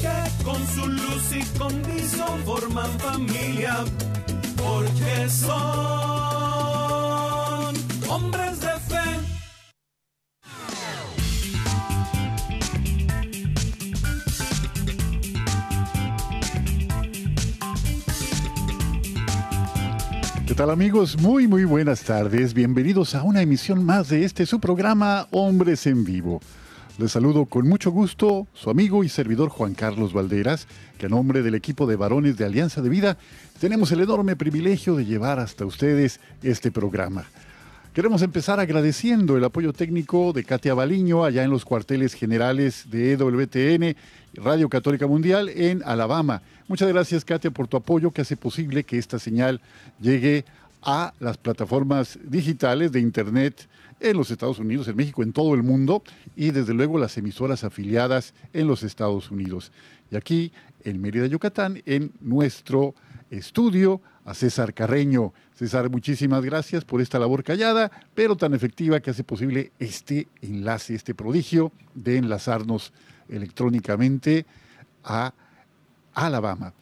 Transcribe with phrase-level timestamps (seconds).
[0.00, 3.84] que con su luz y condición forman familia,
[4.56, 5.50] porque son
[8.08, 9.20] hombres de fe.
[20.46, 21.20] ¿Qué tal amigos?
[21.20, 22.54] Muy muy buenas tardes.
[22.54, 26.40] Bienvenidos a una emisión más de este su programa Hombres en Vivo.
[27.00, 30.66] Les saludo con mucho gusto su amigo y servidor Juan Carlos Valderas,
[30.98, 33.16] que a nombre del equipo de varones de Alianza de Vida
[33.58, 37.24] tenemos el enorme privilegio de llevar hasta ustedes este programa.
[37.94, 43.12] Queremos empezar agradeciendo el apoyo técnico de Katia Baliño allá en los cuarteles generales de
[43.12, 43.96] EWTN,
[44.34, 46.42] Radio Católica Mundial en Alabama.
[46.68, 49.62] Muchas gracias Katia por tu apoyo que hace posible que esta señal
[50.02, 50.44] llegue
[50.82, 53.68] a las plataformas digitales de Internet
[54.00, 56.02] en los Estados Unidos, en México, en todo el mundo
[56.34, 59.72] y desde luego las emisoras afiliadas en los Estados Unidos.
[60.10, 60.52] Y aquí
[60.84, 62.94] en Mérida, Yucatán, en nuestro
[63.30, 65.32] estudio, a César Carreño.
[65.54, 70.94] César, muchísimas gracias por esta labor callada, pero tan efectiva que hace posible este enlace,
[70.94, 72.92] este prodigio de enlazarnos
[73.28, 74.46] electrónicamente
[75.04, 75.32] a
[76.14, 76.74] Alabama.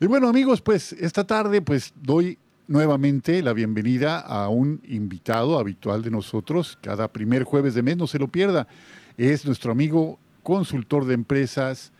[0.00, 2.38] Y bueno, amigos, pues esta tarde pues doy
[2.68, 6.78] nuevamente la bienvenida a un invitado habitual de nosotros.
[6.82, 8.68] Cada primer jueves de mes, no se lo pierda.
[9.16, 11.92] Es nuestro amigo consultor de empresas,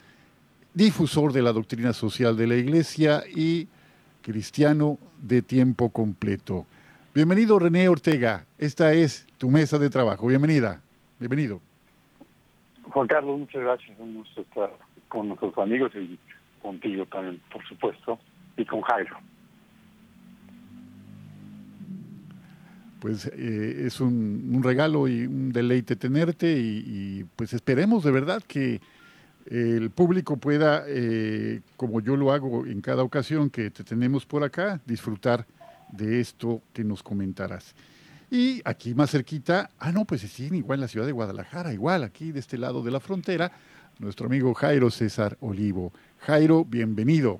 [0.75, 3.67] difusor de la doctrina social de la Iglesia y
[4.23, 6.67] cristiano de tiempo completo.
[7.15, 10.27] Bienvenido René Ortega, esta es tu mesa de trabajo.
[10.27, 10.83] Bienvenida,
[11.19, 11.61] bienvenido.
[12.83, 13.99] Juan Carlos, muchas gracias.
[13.99, 14.71] Un gusto estar
[15.09, 16.19] con nuestros amigos y
[16.61, 18.19] contigo también, por supuesto,
[18.57, 19.17] y con Jairo.
[23.01, 28.43] Pues eh, es un, regalo y un deleite tenerte y, y, pues esperemos de verdad
[28.47, 28.81] que
[29.51, 34.45] el público pueda, eh, como yo lo hago en cada ocasión que te tenemos por
[34.45, 35.47] acá, disfrutar
[35.91, 37.75] de esto que nos comentarás.
[38.31, 42.03] Y aquí más cerquita, ah no, pues sí, igual en la ciudad de Guadalajara, igual
[42.05, 43.51] aquí de este lado de la frontera,
[43.99, 45.93] nuestro amigo Jairo César Olivo.
[46.21, 47.39] Jairo, bienvenido.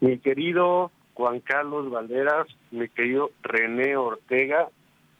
[0.00, 4.68] Mi querido Juan Carlos Valderas, mi querido René Ortega,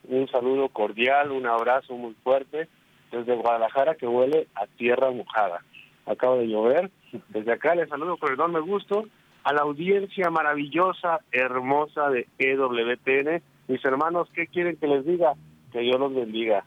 [0.05, 2.69] un saludo cordial, un abrazo muy fuerte
[3.11, 5.65] desde Guadalajara que huele a tierra mojada.
[6.07, 6.93] Acaba de llover.
[7.31, 9.09] Desde acá les saludo con enorme gusto
[9.43, 13.43] a la audiencia maravillosa, hermosa de EWTN.
[13.67, 15.35] Mis hermanos, ¿qué quieren que les diga?
[15.73, 16.65] Que Dios los bendiga.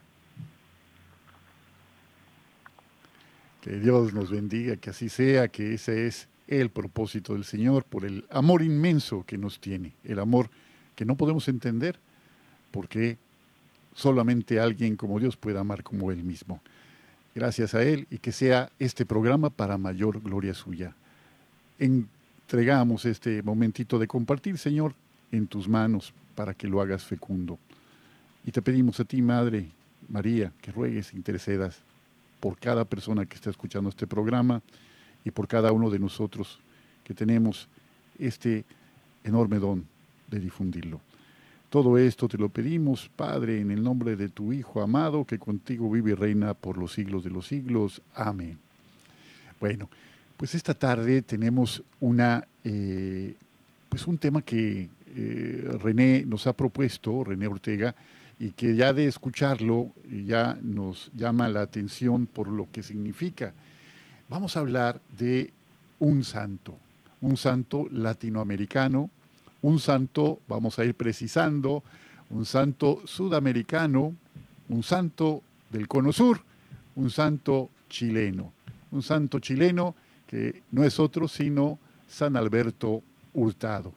[3.61, 8.03] Que Dios nos bendiga, que así sea, que ese es el propósito del Señor, por
[8.03, 10.49] el amor inmenso que nos tiene, el amor
[10.95, 11.97] que no podemos entender,
[12.71, 13.17] porque
[13.95, 16.61] solamente alguien como Dios puede amar como Él mismo.
[17.33, 20.93] Gracias a Él y que sea este programa para mayor gloria suya.
[21.79, 24.93] Entregamos este momentito de compartir, Señor,
[25.31, 27.57] en tus manos para que lo hagas fecundo.
[28.45, 29.69] Y te pedimos a ti, Madre
[30.09, 31.79] María, que ruegues, e intercedas
[32.41, 34.61] por cada persona que está escuchando este programa
[35.23, 36.59] y por cada uno de nosotros
[37.03, 37.67] que tenemos
[38.19, 38.65] este
[39.23, 39.85] enorme don
[40.29, 41.01] de difundirlo.
[41.69, 45.89] Todo esto te lo pedimos, Padre, en el nombre de tu Hijo amado, que contigo
[45.89, 48.01] vive y reina por los siglos de los siglos.
[48.13, 48.57] Amén.
[49.59, 49.89] Bueno,
[50.35, 53.35] pues esta tarde tenemos una, eh,
[53.87, 57.95] pues un tema que eh, René nos ha propuesto, René Ortega,
[58.39, 59.91] y que ya de escucharlo
[60.25, 63.53] ya nos llama la atención por lo que significa
[64.31, 65.51] vamos a hablar de
[65.99, 66.77] un santo,
[67.19, 69.09] un santo latinoamericano,
[69.61, 71.83] un santo, vamos a ir precisando,
[72.29, 74.15] un santo sudamericano,
[74.69, 76.39] un santo del Cono Sur,
[76.95, 78.53] un santo chileno,
[78.91, 79.95] un santo chileno
[80.25, 81.77] que no es otro sino
[82.07, 83.03] San Alberto
[83.33, 83.91] Hurtado.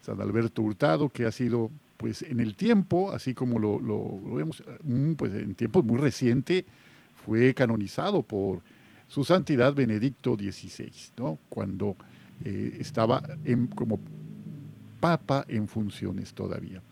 [0.00, 4.62] San Alberto Hurtado que ha sido pues en el tiempo, así como lo, lo, vemos,
[4.82, 6.64] mm, pues en tiempos muy reciente,
[7.26, 8.62] fue canonizado por
[9.08, 11.38] su santidad Benedicto XVI, ¿no?
[11.48, 11.96] cuando
[12.44, 13.22] eh, estaba
[13.74, 13.98] como
[15.00, 16.82] papa en funciones todavía.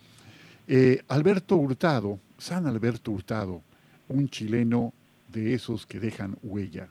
[0.67, 3.63] Eh, Alberto Hurtado, San Alberto Hurtado,
[4.09, 4.93] un chileno
[5.33, 6.89] de esos que dejan huella.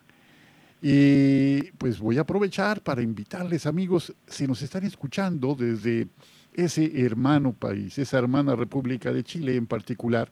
[0.81, 6.07] Y pues voy a aprovechar para invitarles amigos, si nos están escuchando desde
[6.53, 10.31] ese hermano país, esa hermana República de Chile en particular,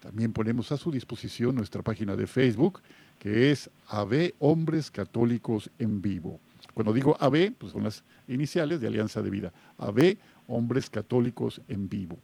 [0.00, 2.80] También ponemos a su disposición nuestra página de Facebook,
[3.18, 6.40] que es AB Hombres Católicos en Vivo.
[6.72, 9.52] Cuando digo AB, pues son las iniciales de Alianza de Vida.
[9.78, 10.16] AB
[10.46, 12.16] Hombres Católicos en Vivo.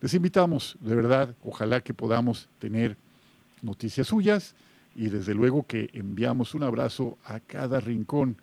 [0.00, 2.96] Les invitamos, de verdad, ojalá que podamos tener
[3.62, 4.54] noticias suyas
[4.94, 8.36] y desde luego que enviamos un abrazo a cada rincón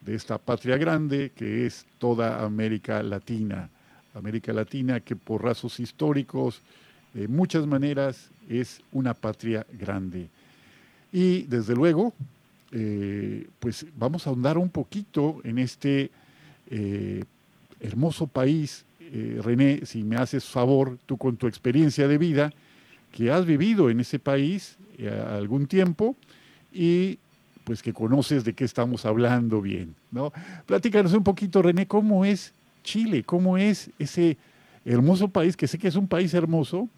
[0.00, 3.68] de esta patria grande que es toda América Latina.
[4.14, 6.62] América Latina que por rasos históricos,
[7.14, 10.28] de muchas maneras es una patria grande.
[11.12, 12.14] Y desde luego,
[12.70, 16.10] eh, pues vamos a ahondar un poquito en este
[16.70, 17.24] eh,
[17.80, 18.84] hermoso país.
[19.00, 22.52] Eh, René, si me haces favor, tú con tu experiencia de vida,
[23.10, 24.78] que has vivido en ese país
[25.28, 26.16] algún tiempo
[26.72, 27.18] y
[27.64, 30.32] pues que conoces de qué estamos hablando bien, ¿no?
[30.64, 34.36] Platícanos un poquito, René, cómo es Chile, cómo es ese
[34.84, 36.88] hermoso país, que sé que es un país hermoso,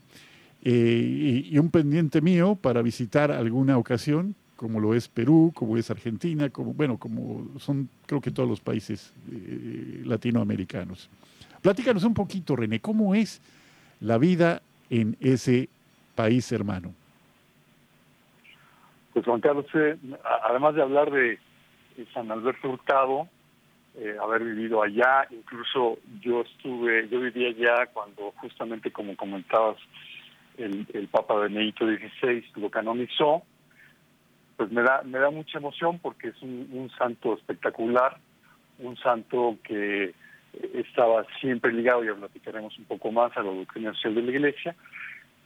[0.66, 5.90] eh, y, un pendiente mío para visitar alguna ocasión, como lo es Perú, como es
[5.90, 11.10] Argentina, como bueno, como son creo que todos los países eh, latinoamericanos.
[11.60, 13.42] Platícanos un poquito, René, ¿cómo es
[14.00, 15.68] la vida en ese
[16.14, 16.94] país hermano?
[19.12, 19.98] Pues Juan Carlos, eh,
[20.48, 21.38] además de hablar de
[22.14, 23.28] San Alberto Hurtado,
[24.20, 29.76] haber vivido allá, incluso yo estuve, yo vivía allá cuando justamente como comentabas,
[30.56, 33.42] el, Papa Benedicto XVI lo canonizó,
[34.56, 38.18] pues me da, me da mucha emoción porque es un, santo espectacular,
[38.78, 40.14] un santo que
[40.74, 44.76] estaba siempre ligado, ya platicaremos un poco más, a la doctrina social de la Iglesia,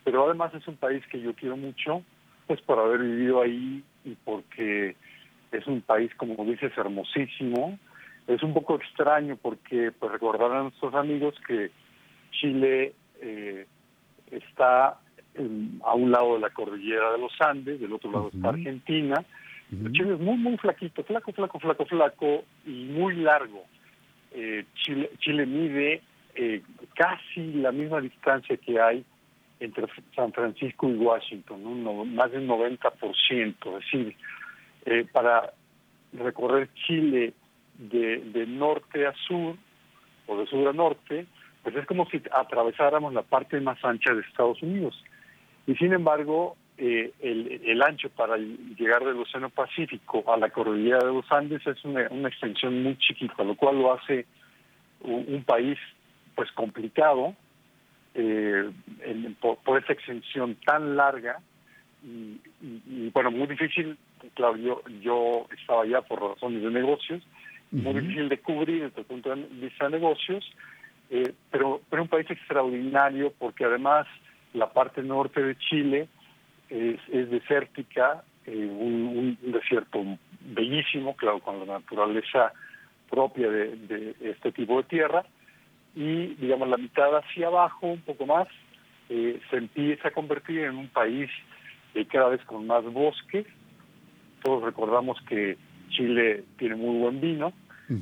[0.05, 2.03] pero además es un país que yo quiero mucho,
[2.47, 4.97] pues por haber vivido ahí y porque
[5.53, 7.79] es un país, como dices, hermosísimo.
[8.29, 11.71] Es un poco extraño porque pues recordar a nuestros amigos que
[12.31, 13.67] Chile eh,
[14.31, 14.99] está
[15.83, 19.25] a un lado de la cordillera de los Andes, del otro lado está Argentina.
[19.93, 23.65] Chile es muy, muy flaquito, flaco, flaco, flaco, flaco y muy largo.
[24.33, 26.03] Eh, Chile, Chile mide
[26.35, 26.63] eh,
[26.95, 29.05] casi la misma distancia que hay
[29.61, 33.55] entre San Francisco y Washington, más del 90%.
[33.67, 34.17] Es decir,
[34.87, 35.53] eh, para
[36.13, 37.35] recorrer Chile
[37.79, 39.57] de, de norte a sur
[40.27, 41.27] o de sur a norte,
[41.63, 45.03] pues es como si atravesáramos la parte más ancha de Estados Unidos.
[45.67, 51.13] Y sin embargo, eh, el, ancho para llegar del Océano Pacífico a la cordillera de
[51.13, 54.27] los Andes es una, extensión muy chiquita, lo cual lo hace
[55.01, 55.77] un, país
[56.37, 57.35] pues complicado
[58.15, 58.71] eh,
[59.41, 61.41] por, esa extensión tan larga
[62.05, 63.99] y, bueno, muy difícil,
[64.35, 67.25] claro, yo, yo estaba allá por razones de negocios,
[67.71, 70.45] muy difícil de cubrir desde el punto de vista de negocios,
[71.11, 74.07] eh, pero, pero un país extraordinario porque además
[74.55, 76.09] la parte norte de Chile
[76.69, 80.03] es, desértica, eh, un, desierto
[80.41, 82.53] bellísimo, claro, con la naturaleza
[83.09, 85.25] propia de, este tipo de tierra,
[85.95, 88.49] y digamos la mitad hacia abajo, un poco más,
[89.09, 91.31] eh, se empieza a convertir en un país
[92.13, 93.47] cada vez con más bosques.
[94.43, 95.57] Todos recordamos que
[95.89, 97.53] Chile tiene muy buen vino,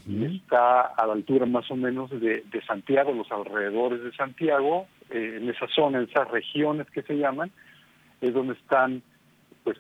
[0.09, 4.89] y está a la altura más o menos de, de Santiago, los alrededores de Santiago,
[5.11, 7.53] eh, en esa zona, en esas regiones que se llaman,
[8.21, 9.03] es donde están
[9.63, 9.79] pues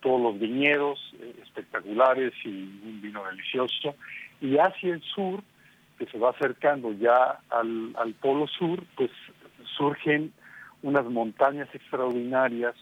[0.00, 3.94] todos los viñedos eh, espectaculares y un vino delicioso.
[4.40, 5.40] Y hacia el sur,
[5.98, 9.10] que se va acercando ya al, al polo sur, pues
[9.76, 10.32] surgen
[10.82, 12.74] unas montañas extraordinarias,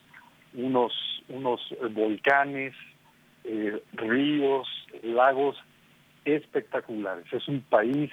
[0.54, 0.92] unos,
[1.28, 1.60] unos
[1.90, 2.75] volcanes,
[3.46, 4.68] eh, ríos,
[5.02, 5.56] lagos
[6.24, 7.24] espectaculares.
[7.32, 8.10] Es un país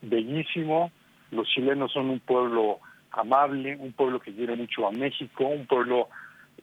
[0.00, 0.90] bellísimo,
[1.30, 2.78] los chilenos son un pueblo
[3.12, 6.08] amable, un pueblo que quiere mucho a México, un pueblo,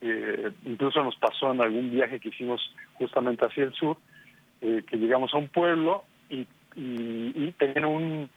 [0.00, 2.60] eh, incluso nos pasó en algún viaje que hicimos
[2.94, 3.96] justamente hacia el sur,
[4.60, 6.46] eh, que llegamos a un pueblo y,
[6.76, 8.28] y, un,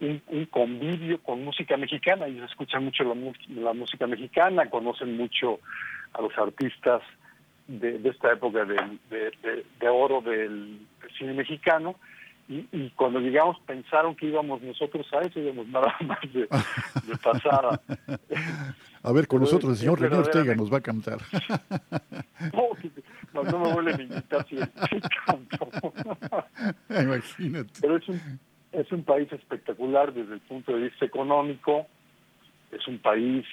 [0.00, 2.26] un, convivio con música mexicana.
[2.26, 3.04] Ellos escuchan mucho
[3.48, 5.60] la, música mexicana, conocen mucho
[6.12, 7.02] a los artistas
[7.66, 10.86] de, esta época de, oro del
[11.18, 11.96] cine mexicano.
[12.46, 16.46] Y, cuando llegamos pensaron que íbamos nosotros a eso, íbamos nada más de,
[17.22, 17.80] pasada.
[19.02, 21.18] A ver, con nosotros el señor René Ortega nos va a cantar.
[23.34, 24.54] No, no, me vuelven a invitar si,
[26.88, 27.80] Imagínate.
[27.80, 28.20] Pero es un,
[28.70, 31.88] es un país espectacular desde el punto de vista económico,
[32.70, 33.44] es un país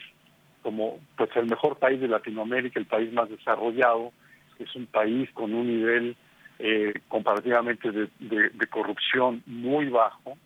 [0.62, 4.12] como pues el mejor país de Latinoamérica, el país más desarrollado,
[4.60, 6.16] es un país con un nivel
[6.60, 10.38] eh, comparativamente de, corrupción muy bajo,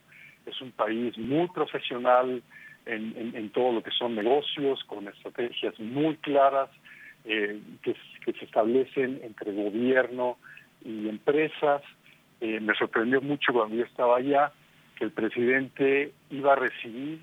[0.46, 2.42] es un país muy profesional
[2.86, 6.70] en, todo lo que son negocios, con estrategias muy claras
[7.26, 10.38] eh, que, que se establecen entre gobierno
[10.84, 11.82] y empresas.
[12.40, 14.52] Eh, me sorprendió mucho cuando yo estaba allá
[14.98, 17.20] que el presidente iba a recibir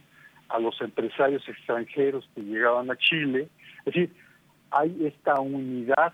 [0.53, 3.49] a los empresarios extranjeros que llegaban a Chile.
[3.81, 4.11] Es decir,
[4.71, 6.13] hay esta unidad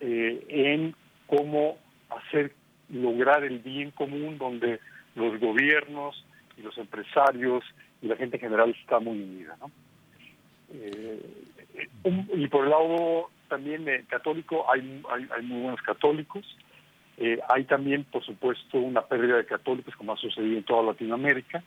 [0.00, 0.94] eh, en
[1.26, 1.76] cómo
[2.10, 2.52] hacer
[2.88, 4.80] lograr el bien común donde
[5.14, 6.24] los gobiernos
[6.56, 7.64] y los empresarios
[8.00, 9.56] y la gente en general está muy unida.
[9.60, 9.70] ¿no?
[10.72, 11.20] Eh,
[12.34, 16.46] y por el lado también eh, católico hay, hay muy buenos católicos
[17.20, 21.64] eh, hay también, por supuesto, una pérdida de católicos, como ha sucedido en toda Latinoamérica,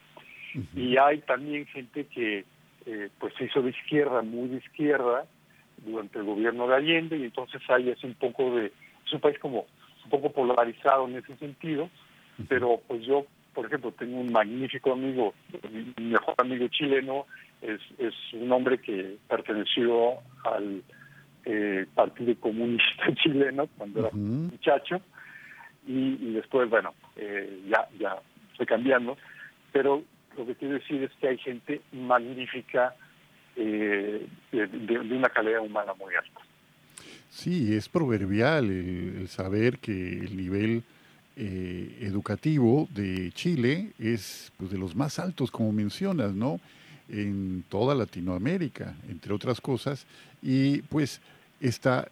[0.75, 2.45] y hay también gente que
[2.85, 5.25] eh, pues se hizo de izquierda, muy de izquierda,
[5.85, 8.71] durante el gobierno de Allende, y entonces hay es un poco de,
[9.05, 9.65] es un país como
[10.03, 11.89] un poco polarizado en ese sentido,
[12.47, 15.33] pero pues yo, por ejemplo, tengo un magnífico amigo,
[15.71, 17.25] mi mejor amigo chileno,
[17.61, 20.83] es, es un hombre que perteneció al
[21.45, 25.01] eh, Partido Comunista Chileno cuando era muchacho,
[25.87, 28.15] y, después, bueno, eh, ya, ya
[28.51, 29.17] estoy cambiando,
[29.71, 30.03] pero
[30.37, 32.95] lo que quiero decir es que hay gente magnífica
[33.55, 36.41] eh, de, una calidad humana muy alta.
[37.29, 40.83] Sí, es proverbial el, saber que el nivel
[41.35, 46.59] eh, educativo de Chile es pues, de los más altos, como mencionas, ¿no?
[47.09, 50.05] En toda Latinoamérica, entre otras cosas,
[50.41, 51.21] y pues
[51.59, 52.09] esta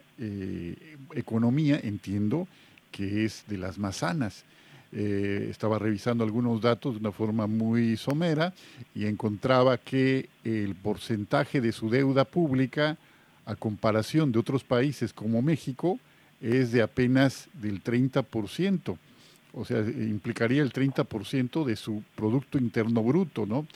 [1.16, 2.48] economía, entiendo,
[2.92, 4.44] que es de las más sanas.
[4.92, 8.54] Eh, estaba revisando algunos datos de una forma muy somera
[8.96, 12.98] y encontraba que el porcentaje de su deuda pública
[13.46, 16.00] a comparación de otros países como México
[16.42, 18.98] es de apenas del 30%,
[19.54, 23.68] o sea, implicaría el 30% de su Producto Interno Bruto, ¿no?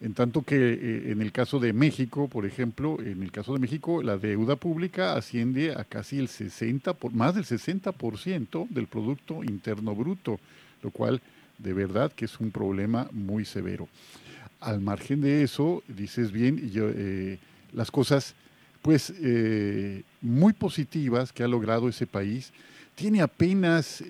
[0.00, 3.60] En tanto que eh, en el caso de México, por ejemplo, en el caso de
[3.60, 9.42] México, la deuda pública asciende a casi el 60, por, más del 60% del Producto
[9.42, 10.38] Interno Bruto,
[10.82, 11.22] lo cual
[11.58, 13.88] de verdad que es un problema muy severo.
[14.60, 17.38] Al margen de eso, dices bien, eh,
[17.72, 18.34] las cosas
[18.82, 22.52] pues eh, muy positivas que ha logrado ese país,
[22.94, 24.02] tiene apenas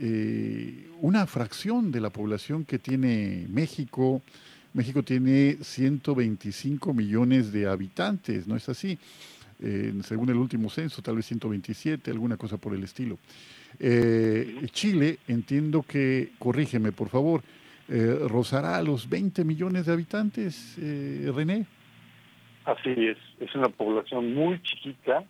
[1.01, 4.23] una fracción de la población que tiene México,
[4.77, 8.99] México tiene 125 millones de habitantes, ¿no es así?
[9.59, 13.17] Eh, según el último censo, tal vez 127, alguna cosa por el estilo.
[13.81, 17.41] Eh, Chile, entiendo que, corrígeme por favor,
[17.89, 21.65] eh, rozará a los 20 millones de habitantes, René.
[22.67, 25.25] Así es, es una población muy chiquita.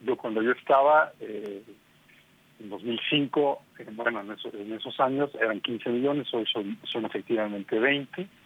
[0.00, 6.32] Yo cuando yo estaba en 2005, bueno, en esos, en esos, años eran 15 millones,
[6.32, 8.39] hoy son, son efectivamente 20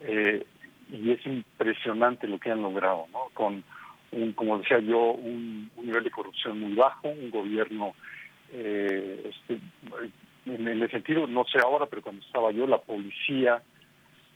[0.00, 0.46] eh,
[0.90, 3.28] y es impresionante lo que han logrado, ¿no?
[3.34, 3.62] Con,
[4.12, 7.94] un, como decía yo, un, nivel de corrupción muy bajo, un gobierno,
[8.52, 9.60] eh, este,
[10.46, 13.62] en, el sentido, no sé ahora, pero cuando estaba yo, la policía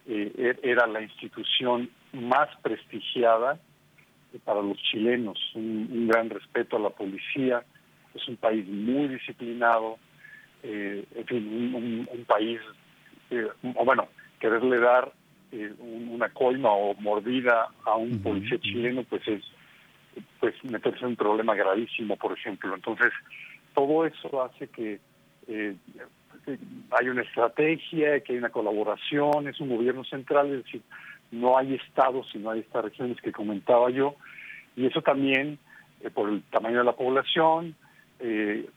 [0.06, 3.59] eh, er, era la institución más prestigiada
[4.44, 7.64] para los chilenos, un, gran respeto a la policía,
[8.14, 9.99] es un país muy disciplinado,
[10.62, 12.61] en fin, un, un país,
[13.76, 14.09] o bueno,
[14.40, 15.12] quererle dar
[15.54, 19.42] eh, una coima o mordida a un policía chileno, pues es
[20.40, 22.75] pues meterse en un problema gravísimo, por ejemplo.
[22.75, 23.12] Entonces,
[23.73, 25.00] todo eso hace que
[25.46, 25.76] eh,
[26.90, 30.82] hay una estrategia, que hay una colaboración, es un gobierno central, es decir,
[31.30, 34.16] no hay estados, sino hay estas regiones que comentaba yo,
[34.76, 35.58] y eso también,
[36.00, 37.75] eh, por el tamaño de la población,
[38.20, 38.68] eh,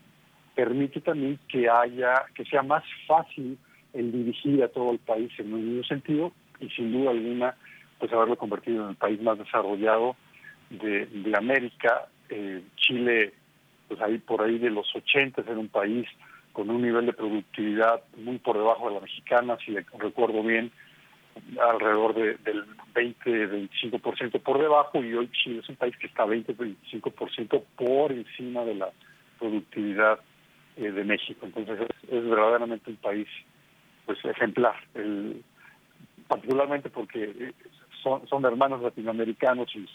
[0.56, 3.58] permite también que haya, que sea más fácil
[3.94, 7.56] el dirigir a todo el país en un mismo sentido y sin duda alguna
[8.00, 10.16] pues haberlo convertido en el país más desarrollado
[10.70, 12.08] de, América.
[12.30, 13.34] Eh, Chile,
[13.88, 16.08] pues ahí por ahí de los 80 era un país
[16.54, 20.72] con un nivel de productividad muy por debajo de la mexicana, si recuerdo bien,
[21.62, 28.12] alrededor del 20-25% por debajo y hoy Chile es un país que está 20-25% por
[28.12, 28.90] encima de la
[29.40, 30.20] productividad
[30.78, 31.46] eh, de México.
[31.46, 33.28] Entonces es, verdaderamente un país
[34.06, 35.44] pues ejemplar, el,
[36.28, 37.54] particularmente porque eh,
[38.04, 39.88] son, son hermanos latinoamericanos y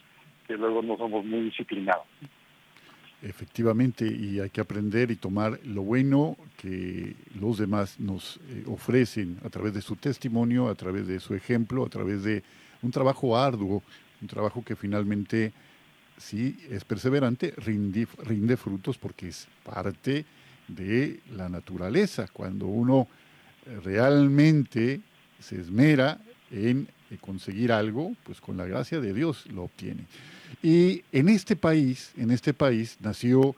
[0.47, 2.07] que luego no somos muy disciplinados.
[3.23, 9.39] Efectivamente, y hay que aprender y tomar lo bueno que los demás nos eh, ofrecen
[9.45, 12.43] a través de su testimonio, a través de su ejemplo, a través de
[12.83, 13.85] un trabajo arduo,
[14.21, 15.53] un trabajo que finalmente,
[16.17, 20.25] si es perseverante, rinde, rinde frutos porque es parte
[20.67, 22.27] de la naturaleza.
[22.33, 23.07] Cuando uno
[23.85, 25.01] realmente
[25.43, 26.19] se esmera
[26.51, 30.07] en eh, conseguir algo, pues con la gracia de Dios lo obtiene.
[30.63, 33.55] Y en este país, en este país nació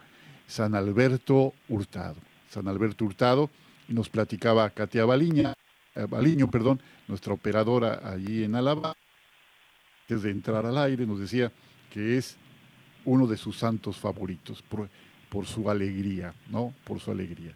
[0.47, 2.17] San Alberto Hurtado.
[2.51, 3.51] San Alberto Hurtado,
[3.89, 5.55] nos platicaba Katia Baliña,
[5.95, 8.95] eh, Baliño, perdón, nuestra operadora allí en Alabama,
[10.03, 11.51] antes de entrar al aire, nos decía
[11.91, 12.37] que es
[13.05, 14.89] uno de sus santos favoritos por,
[15.29, 16.75] por su alegría, ¿no?
[16.85, 17.55] Por su alegría.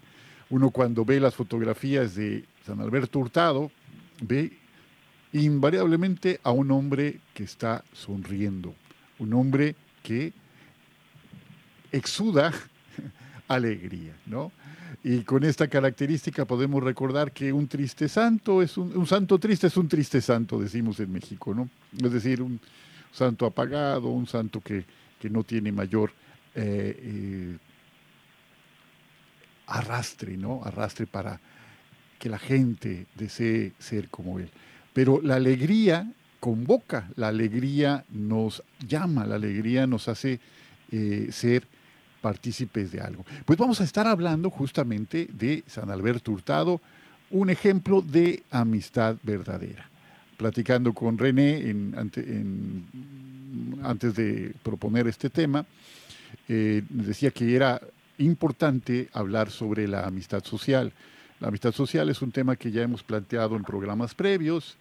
[0.50, 3.70] Uno cuando ve las fotografías de San Alberto Hurtado,
[4.20, 4.52] ve
[5.32, 8.74] invariablemente a un hombre que está sonriendo,
[9.18, 10.32] un hombre que
[11.92, 12.52] exuda
[13.48, 14.52] alegría, ¿no?
[15.04, 19.76] Y con esta característica podemos recordar que un triste santo es un, santo triste es
[19.76, 21.68] un triste santo, decimos en México, ¿no?
[22.02, 22.58] Es decir, un
[23.12, 24.84] santo apagado, un santo que,
[25.30, 26.12] no tiene mayor
[26.54, 27.58] eh, eh,
[29.66, 30.62] arrastre, ¿no?
[30.64, 31.40] Arrastre para
[32.18, 34.48] que la gente desee ser como él.
[34.92, 36.10] Pero la alegría
[36.40, 40.40] convoca, la alegría nos llama, la alegría nos hace
[40.90, 41.66] eh, ser
[42.20, 43.24] partícipes de algo.
[43.44, 46.80] Pues vamos a estar hablando justamente de San Alberto Hurtado,
[47.30, 49.88] un ejemplo de amistad verdadera.
[50.36, 51.74] Platicando con René
[53.82, 55.66] antes de proponer este tema,
[56.48, 57.80] eh, decía que era
[58.18, 60.92] importante hablar sobre la amistad social.
[61.40, 64.76] La amistad social es un tema que ya hemos planteado en programas previos,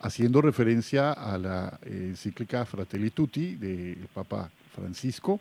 [0.00, 5.40] haciendo referencia a la eh, encíclica Fratelli Tutti del Papa Francisco.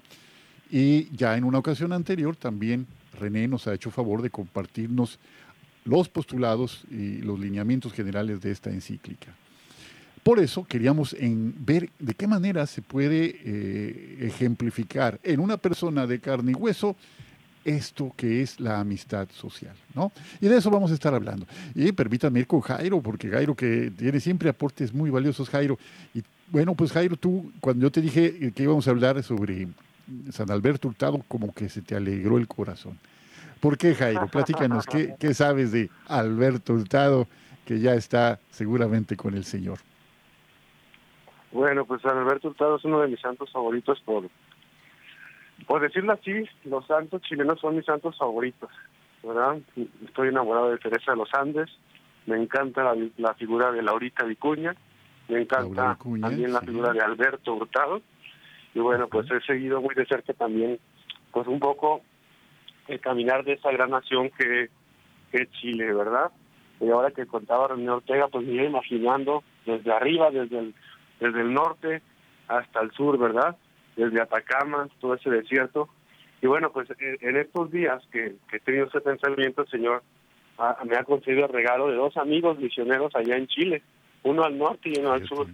[0.71, 2.87] Y ya en una ocasión anterior también
[3.19, 5.19] René nos ha hecho favor de compartirnos
[5.85, 9.35] los postulados y los lineamientos generales de esta encíclica.
[10.23, 16.19] Por eso queríamos ver de qué manera se puede eh, ejemplificar en una persona de
[16.19, 16.95] carne y hueso
[17.65, 20.11] esto que es la amistad social, ¿no?
[20.39, 21.45] Y de eso vamos a estar hablando.
[21.75, 25.77] Y permítanme ir con Jairo, porque Jairo que tiene siempre aportes muy valiosos, Jairo.
[26.13, 29.67] Y bueno, pues Jairo, tú, cuando yo te dije que íbamos a hablar sobre
[30.31, 32.97] San Alberto Hurtado, como que se te alegró el corazón.
[33.59, 34.27] ¿Por qué, Jairo?
[34.27, 37.27] Platícanos, ¿qué, qué sabes de Alberto Hurtado,
[37.65, 39.77] que ya está seguramente con el Señor?
[41.51, 44.29] Bueno, pues San Alberto Hurtado es uno de mis santos favoritos por
[45.67, 48.69] por decirlo así, los santos chilenos son mis santos favoritos,
[49.23, 49.57] ¿verdad?
[50.05, 51.69] Estoy enamorado de Teresa de los Andes,
[52.25, 54.75] me encanta la, figura de Laurita Vicuña,
[55.27, 58.01] me encanta también la figura de Alberto Hurtado,
[58.73, 60.79] y bueno, pues he seguido muy de cerca también,
[61.31, 62.01] pues un poco
[62.87, 64.69] el caminar de esa gran nación que,
[65.31, 66.29] es Chile, ¿verdad?
[66.81, 70.75] Y ahora que contaba René Ortega, pues me iba imaginando desde arriba, desde el,
[71.21, 72.01] desde el norte
[72.49, 73.55] hasta el sur, ¿verdad?
[73.95, 75.89] Desde Atacama, todo ese desierto.
[76.41, 80.03] Y bueno, pues en estos días que, he tenido ese pensamiento, el Señor
[80.85, 83.83] me ha concedido el regalo de dos amigos misioneros allá en Chile,
[84.23, 85.47] uno al norte y uno al sur.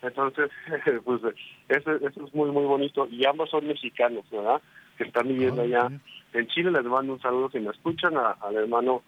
[0.00, 0.50] Entonces,
[1.04, 1.20] pues
[1.68, 3.06] eso, eso, es muy, muy bonito.
[3.10, 4.60] Y ambos son mexicanos, ¿verdad?
[4.96, 5.90] Que están viviendo ah, allá
[6.32, 6.70] en Chile.
[6.70, 9.02] Les mando un saludo si me escuchan al hermano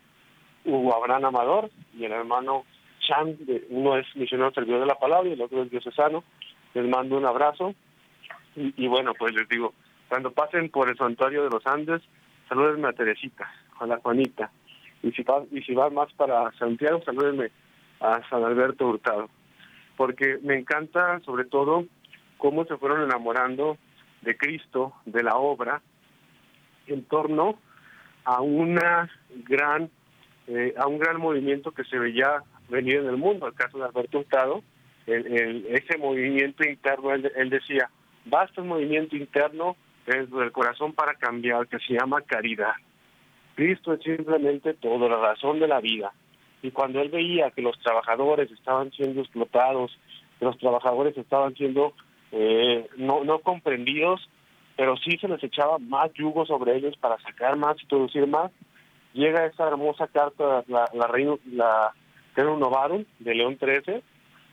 [0.64, 2.64] Hugo Abraham Amador y el hermano
[3.00, 3.36] Chan,
[3.70, 6.24] uno es misionero servidor de la palabra y el otro es diocesano.
[6.74, 7.74] Les mando un abrazo
[8.56, 9.74] y, bueno, pues les digo,
[10.08, 12.02] cuando pasen por el santuario de los Andes,
[12.48, 14.50] salúdenme a Teresita, a la Juanita.
[15.02, 17.50] Y si, va, y si van más para Santiago, salúdenme
[18.00, 19.28] a San Alberto Hurtado.
[19.96, 21.84] Porque me encanta, sobre todo,
[22.38, 23.76] cómo se fueron enamorando
[24.22, 25.82] de Cristo, de la obra,
[26.86, 27.58] en torno
[28.24, 29.10] a una
[29.46, 29.90] gran
[30.46, 33.46] eh, a un gran movimiento que se veía venir en el mundo.
[33.46, 34.62] El caso de Alberto Hurtado,
[35.06, 37.90] el, ese movimiento interno, él decía,
[38.24, 42.74] basta un movimiento interno desde el corazón para cambiar que se llama caridad.
[43.54, 46.12] Cristo es simplemente toda la razón de la vida.
[46.62, 49.96] Y cuando él veía que los trabajadores estaban siendo explotados,
[50.38, 51.94] que los trabajadores estaban siendo
[52.32, 54.28] eh, no, no comprendidos,
[54.76, 58.50] pero sí se les echaba más yugo sobre ellos para sacar más y producir más,
[59.12, 61.08] llega esa hermosa carta, la, la
[61.52, 61.94] la
[62.36, 64.02] Novarum de León XIII,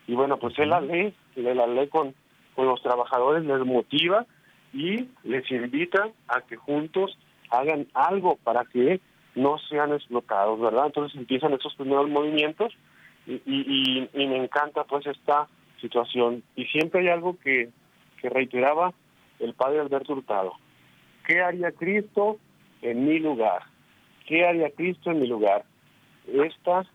[0.07, 2.13] y bueno, pues él la lee, lee la lee con,
[2.55, 4.25] con los trabajadores, les motiva
[4.73, 7.17] y les invita a que juntos
[7.49, 9.01] hagan algo para que
[9.35, 10.87] no sean explotados, ¿verdad?
[10.87, 12.73] Entonces empiezan esos primeros movimientos
[13.27, 15.47] y, y, y, me encanta pues esta
[15.79, 16.43] situación.
[16.55, 17.69] Y siempre hay algo que,
[18.21, 18.93] que reiteraba
[19.39, 20.53] el padre Alberto Hurtado.
[21.25, 22.37] ¿Qué haría Cristo
[22.81, 23.63] en mi lugar?
[24.27, 25.65] ¿Qué haría Cristo en mi lugar?
[26.27, 26.85] Esta,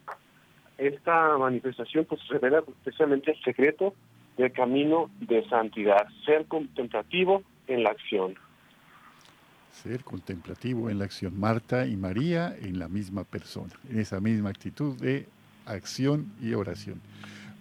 [0.79, 3.95] esta manifestación pues revela especialmente el secreto
[4.37, 8.35] del camino de santidad, ser contemplativo en la acción.
[9.73, 11.39] Ser contemplativo en la acción.
[11.39, 15.27] Marta y María en la misma persona, en esa misma actitud de
[15.67, 17.01] acción y oración.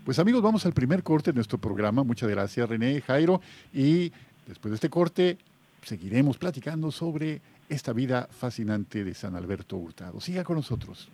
[0.06, 2.04] Pues amigos, vamos al primer corte de nuestro programa.
[2.04, 3.42] Muchas gracias René, Jairo.
[3.74, 4.12] Y
[4.48, 5.38] después de este corte
[5.82, 10.20] seguiremos platicando sobre esta vida fascinante de San Alberto Hurtado.
[10.22, 11.10] Siga con nosotros.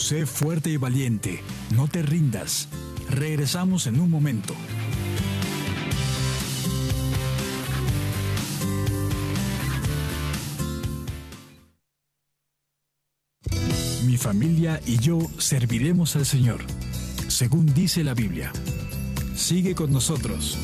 [0.00, 1.40] Sé fuerte y valiente,
[1.76, 2.68] no te rindas.
[3.10, 4.54] Regresamos en un momento.
[14.06, 16.62] Mi familia y yo serviremos al Señor,
[17.28, 18.52] según dice la Biblia.
[19.36, 20.58] Sigue con nosotros.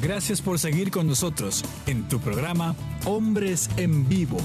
[0.00, 4.38] Gracias por seguir con nosotros en tu programa Hombres en Vivo.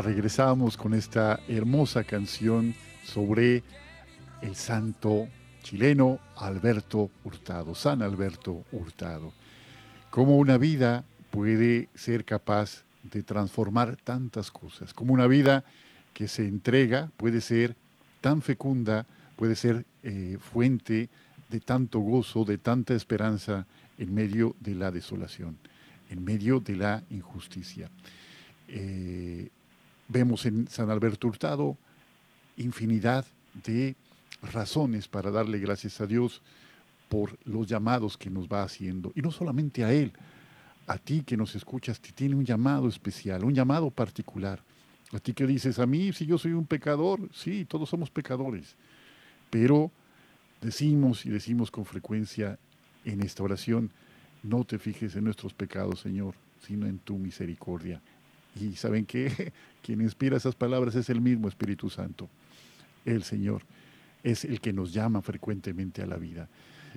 [0.00, 2.74] Regresamos con esta hermosa canción
[3.04, 3.62] sobre
[4.40, 5.28] el santo
[5.62, 9.32] chileno Alberto Hurtado, San Alberto Hurtado.
[10.10, 15.64] Cómo una vida puede ser capaz de transformar tantas cosas, como una vida
[16.14, 17.76] que se entrega puede ser
[18.20, 19.04] tan fecunda,
[19.36, 21.10] puede ser eh, fuente
[21.50, 23.66] de tanto gozo, de tanta esperanza
[23.98, 25.58] en medio de la desolación,
[26.08, 27.90] en medio de la injusticia.
[28.68, 29.50] Eh,
[30.12, 31.78] Vemos en San Alberto Hurtado
[32.58, 33.24] infinidad
[33.64, 33.96] de
[34.42, 36.42] razones para darle gracias a Dios
[37.08, 39.12] por los llamados que nos va haciendo.
[39.14, 40.12] Y no solamente a Él,
[40.86, 44.62] a ti que nos escuchas, te tiene un llamado especial, un llamado particular.
[45.12, 48.76] A ti que dices, a mí si yo soy un pecador, sí, todos somos pecadores,
[49.48, 49.90] pero
[50.60, 52.58] decimos y decimos con frecuencia
[53.06, 53.90] en esta oración,
[54.42, 56.34] no te fijes en nuestros pecados, Señor,
[56.66, 58.02] sino en tu misericordia.
[58.60, 62.28] Y saben que quien inspira esas palabras es el mismo Espíritu Santo,
[63.04, 63.62] el Señor.
[64.22, 66.48] Es el que nos llama frecuentemente a la vida.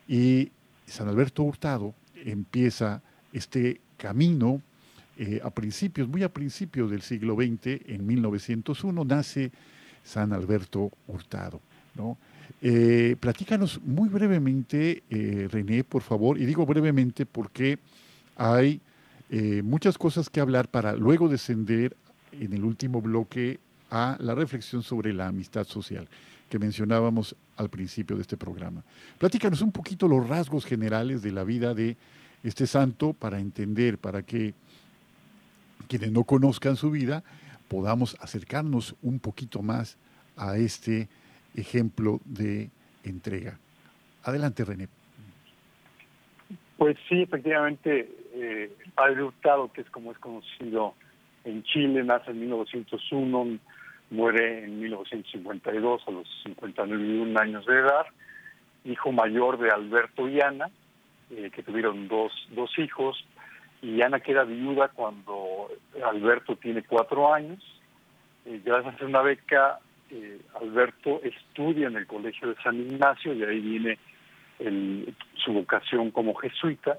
[0.08, 0.52] Y
[0.86, 3.02] San Alberto Hurtado empieza
[3.34, 4.62] este camino
[5.18, 9.52] eh, a principios, muy a principios del siglo XX, en 1901, nace
[10.04, 11.62] San Alberto Hurtado.
[11.96, 12.18] ¿no?
[12.62, 17.80] Eh, platícanos muy brevemente, eh, René, por favor, y digo brevemente porque
[18.36, 18.82] hay
[19.30, 21.96] muchas cosas que hablar para luego descender
[22.32, 23.60] en el último bloque
[23.90, 26.08] a la reflexión sobre la amistad social
[26.50, 28.84] que mencionábamos al principio de este programa.
[29.18, 31.98] Platícanos un poquito los rasgos generales de la vida de
[32.44, 34.54] este santo para entender, para que
[35.88, 37.24] quienes no conozcan su vida
[37.68, 39.98] podamos acercarnos un poquito más
[40.38, 41.10] a este
[41.56, 42.70] ejemplo de
[43.04, 43.58] entrega.
[44.24, 44.88] Adelante, René.
[46.78, 48.12] Pues sí, efectivamente,
[48.46, 50.94] eh, el padre Hurtado, que es como es conocido
[51.44, 53.60] en Chile, nace en 1901,
[54.12, 58.06] muere en 1952 a los 59 años de edad,
[58.84, 60.70] hijo mayor de Alberto y Ana,
[61.32, 63.26] eh, que tuvieron dos, dos hijos,
[63.82, 65.70] y Ana queda viuda cuando
[66.04, 67.64] Alberto tiene cuatro años.
[68.46, 69.80] Eh, gracias a una beca,
[70.12, 73.98] eh, Alberto estudia en el Colegio de San Ignacio, y ahí viene
[75.34, 76.98] su vocación como jesuita,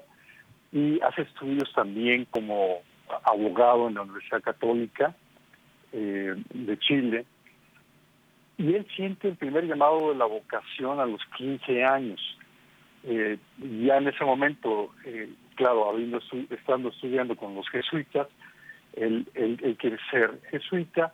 [0.71, 2.81] y hace estudios también como
[3.23, 5.15] abogado en la Universidad Católica
[5.91, 7.25] eh, de Chile.
[8.57, 12.19] Y él siente el primer llamado de la vocación a los 15 años.
[13.03, 13.37] Eh,
[13.85, 18.27] ya en ese momento, eh, claro, habiendo estando estudiando con los jesuitas,
[18.93, 21.13] él, él, quiere ser jesuita,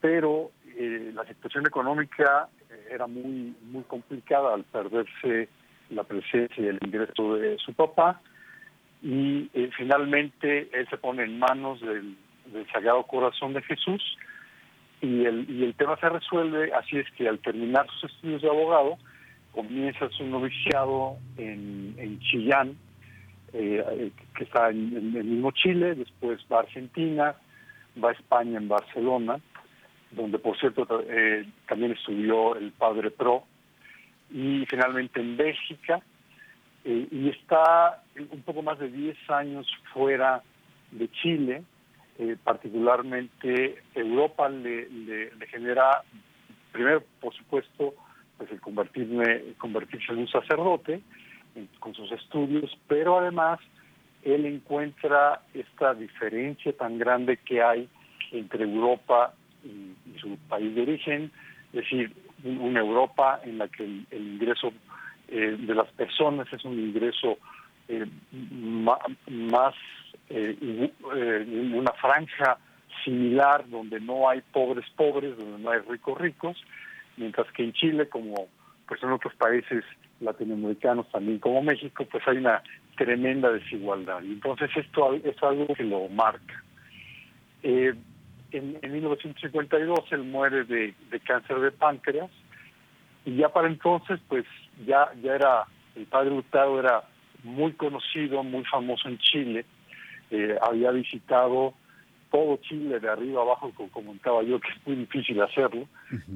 [0.00, 2.48] pero la situación económica
[2.90, 5.48] era muy muy complicada al perderse
[5.90, 8.20] la presencia y el ingreso de su papá
[9.04, 12.16] y finalmente él se pone en manos del
[12.72, 14.02] Sagrado Corazón de Jesús
[15.04, 18.48] y el, y el tema se resuelve, así es que al terminar sus estudios de
[18.48, 18.96] abogado,
[19.52, 22.76] comienza su noviciado en, en Chillán,
[23.52, 27.34] eh, que está en, el mismo Chile, después va a Argentina,
[28.02, 29.38] va a España en Barcelona,
[30.10, 33.44] donde por cierto eh, también estudió el Padre Pro,
[34.30, 36.00] y finalmente en Bélgica,
[36.84, 40.42] eh, y está un poco más de 10 años fuera
[40.90, 41.64] de Chile,
[42.18, 46.02] eh, particularmente Europa le, genera,
[46.72, 47.94] primero, por supuesto,
[48.38, 51.00] pues el convertirme, convertirse en un sacerdote
[51.78, 53.60] con sus estudios, pero además
[54.22, 57.88] él encuentra esta diferencia tan grande que hay
[58.32, 61.32] entre Europa y, su país de origen,
[61.72, 62.12] es decir,
[62.44, 64.72] una Europa en la que el, ingreso
[65.28, 67.38] eh, de las personas es un ingreso
[67.88, 69.74] eh, más
[70.30, 72.58] eh, eh, una franja
[73.04, 76.56] similar donde no hay pobres pobres, donde no hay ricos ricos,
[77.16, 78.48] mientras que en Chile, como
[78.86, 79.84] pues en otros países
[80.20, 82.62] latinoamericanos también como México, pues hay una
[82.96, 84.22] tremenda desigualdad.
[84.22, 86.62] Y entonces esto es algo que lo marca.
[87.62, 87.94] Eh,
[88.52, 90.94] en, en, 1952 él muere de,
[91.26, 92.30] cáncer de páncreas
[93.24, 94.44] y ya para entonces pues
[94.86, 95.64] ya, ya era,
[95.96, 97.04] el padre Hurtado era
[97.44, 99.64] muy conocido, muy famoso en Chile.
[100.30, 101.74] Eh, había visitado
[102.30, 105.86] todo Chile de arriba abajo, como comentaba yo, que es muy difícil hacerlo,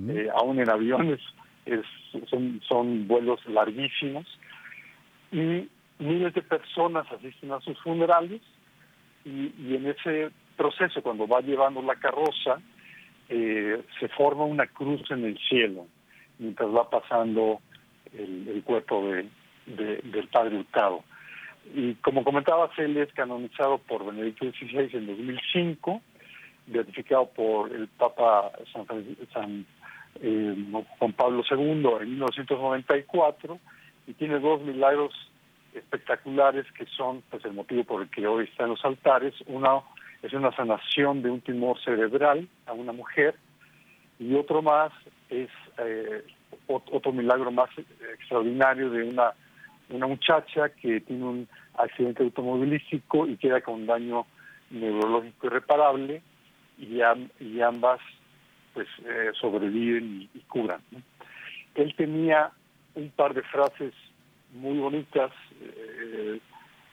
[0.09, 1.19] eh, aún en aviones
[1.67, 1.85] es,
[2.31, 4.25] son, son vuelos larguísimos,
[5.33, 5.69] y
[5.99, 8.41] miles de personas asisten a sus funerales,
[9.25, 12.61] y, en ese proceso, cuando va llevando la carroza,
[13.29, 15.87] eh, se forma una cruz en el cielo,
[16.39, 17.61] mientras va pasando
[18.13, 19.27] el, cuerpo de,
[19.77, 21.05] del Padre Hurtado.
[21.75, 26.01] Y como comentabas, él es canonizado por Benedicto XVI en 2005,
[26.67, 29.67] beatificado por el Papa San,
[30.21, 30.57] eh,
[30.99, 33.59] Juan Pablo II en 1994
[34.07, 35.13] y tiene dos milagros
[35.75, 39.35] espectaculares que son pues el motivo por el que hoy está en los altares.
[39.47, 39.81] Una
[40.23, 43.37] es una sanación de un tumor cerebral a una mujer
[44.19, 44.91] y otro más
[45.29, 46.25] es eh,
[46.67, 47.71] otro milagro más
[48.15, 49.33] extraordinario de una
[49.91, 54.27] una muchacha que tiene un accidente automovilístico y queda con un daño
[54.71, 56.23] neurológico irreparable
[56.79, 57.01] y,
[57.41, 58.01] y ambas
[58.75, 60.81] pues eh, sobreviven y, curan.
[61.75, 62.53] Él tenía
[62.95, 63.95] un par de frases
[64.53, 66.41] muy bonitas eh,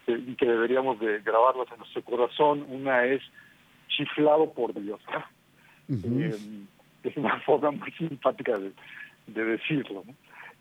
[0.06, 2.66] que deberíamos de grabarlas en nuestro corazón.
[2.70, 3.22] Una es
[3.88, 5.00] chiflado por Dios.
[5.90, 6.36] Eh,
[7.04, 8.74] es una forma muy simpática de,
[9.28, 10.04] decirlo.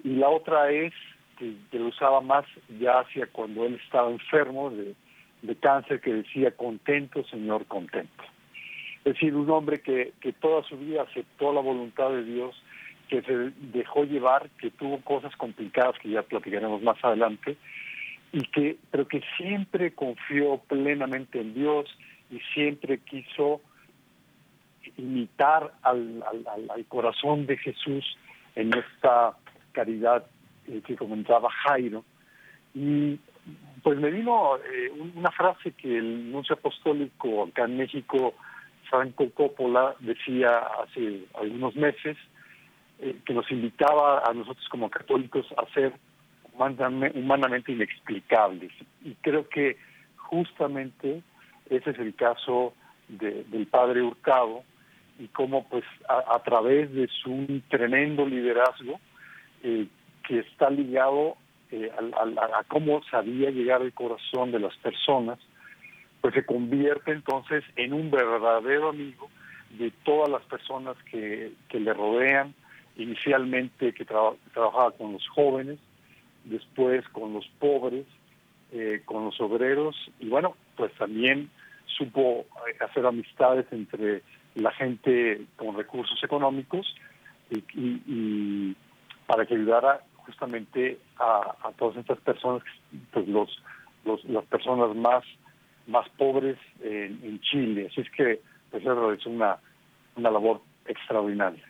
[0.03, 0.93] Y la otra es
[1.37, 2.45] que, lo usaba más
[2.81, 4.95] ya hacia cuando él estaba enfermo de,
[5.61, 8.25] cáncer, que decía contento, Señor, contento.
[9.05, 12.55] Es decir, un hombre que, que toda su vida aceptó la voluntad de Dios,
[13.09, 17.59] que se dejó llevar, que tuvo cosas complicadas que ya platicaremos más adelante,
[18.35, 21.87] y que, pero que siempre confió plenamente en Dios
[22.31, 23.61] y siempre quiso
[24.97, 26.25] imitar al,
[26.69, 28.19] al, corazón de Jesús
[28.57, 29.37] en esta
[29.71, 30.27] caridad
[30.69, 32.05] eh, que comentaba Jairo.
[32.75, 33.19] Y
[33.83, 38.35] pues me vino eh, una frase que el nuncio apostólico acá en México,
[38.89, 42.17] Franco Coppola, decía hace algunos meses,
[43.01, 45.93] eh, que nos invitaba a nosotros como católicos a ser
[46.57, 48.73] humanamente inexplicables.
[49.03, 49.77] Y creo que
[50.17, 51.23] justamente
[51.69, 52.75] ese es el caso
[53.09, 54.63] del padre Hurtado
[55.19, 58.99] y cómo pues a, través de su tremendo liderazgo
[59.63, 59.87] eh,
[60.27, 61.37] que está ligado
[61.71, 65.39] eh, a, cómo sabía llegar al corazón de las personas,
[66.21, 69.29] pues se convierte entonces en un verdadero amigo
[69.71, 72.55] de todas las personas que, que le rodean,
[72.97, 75.79] inicialmente que trabajaba con los jóvenes,
[76.45, 78.07] después con los pobres,
[78.73, 81.51] eh, con los obreros y bueno, pues también
[81.87, 82.45] supo
[82.81, 84.23] hacer amistades entre
[84.55, 86.95] la gente con recursos económicos
[87.51, 88.75] y,
[89.27, 92.63] para que ayudara justamente a, todas estas personas,
[93.13, 93.51] pues los,
[94.25, 95.25] las personas más
[95.87, 97.89] más pobres en, Chile.
[97.91, 99.59] Así es que pues es una,
[100.17, 101.63] una labor extraordinaria.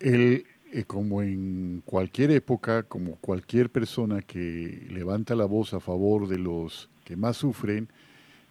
[0.00, 6.28] El, eh, como en cualquier época, como cualquier persona que levanta la voz a favor
[6.28, 7.88] de los que más sufren,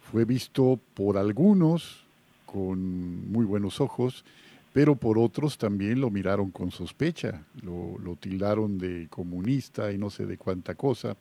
[0.00, 2.04] fue visto por algunos
[2.46, 4.24] con muy buenos ojos,
[4.76, 10.26] pero por otros también lo miraron con sospecha, lo, tildaron de comunista y no sé
[10.26, 11.16] de cuánta cosa,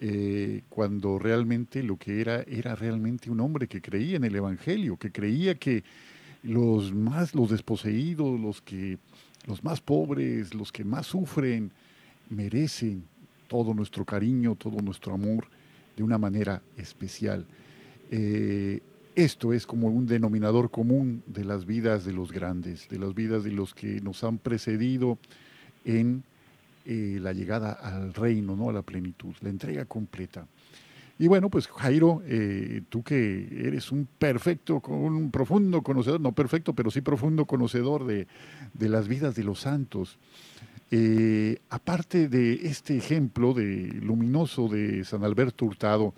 [0.00, 4.96] eh, cuando realmente lo que era era realmente un hombre que creía en el Evangelio,
[4.96, 5.84] que creía que
[6.42, 8.98] los más, los desposeídos, los que
[9.46, 11.70] los más pobres, los que más sufren,
[12.30, 13.04] merecen
[13.46, 15.46] todo nuestro cariño, todo nuestro amor
[15.96, 17.46] de una manera especial.
[18.10, 18.80] Eh,
[19.14, 23.44] esto es como un denominador común de las vidas de los grandes, de las vidas
[23.44, 25.18] de los que nos han precedido
[25.84, 26.22] en
[26.84, 28.70] eh, la llegada al reino, ¿no?
[28.70, 30.46] a la plenitud, la entrega completa.
[31.18, 36.72] Y bueno, pues Jairo, eh, tú que eres un perfecto, un profundo conocedor, no perfecto,
[36.72, 38.26] pero sí profundo conocedor de,
[38.80, 40.18] las vidas de los santos,
[40.90, 46.14] eh, aparte de este ejemplo de luminoso de San Alberto Hurtado,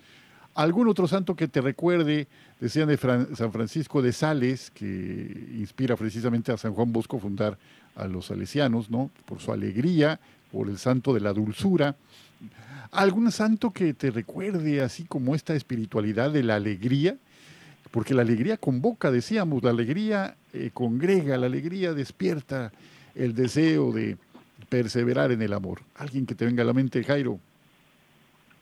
[0.55, 2.27] ¿algún otro santo que te recuerde?
[2.59, 7.57] Decían de San Francisco de Sales, que inspira precisamente a San Juan Bosco fundar
[7.95, 9.11] a los salesianos, ¿no?
[9.25, 10.19] Por su alegría,
[10.51, 11.95] por el santo de la dulzura.
[12.91, 17.17] ¿Algún santo que te recuerde así como esta espiritualidad de la alegría?
[17.91, 22.71] Porque la alegría convoca, decíamos, la alegría eh, congrega, la alegría despierta
[23.15, 24.17] el deseo de
[24.69, 25.81] perseverar en el amor.
[25.95, 27.39] ¿Alguien que te venga a la mente, Jairo?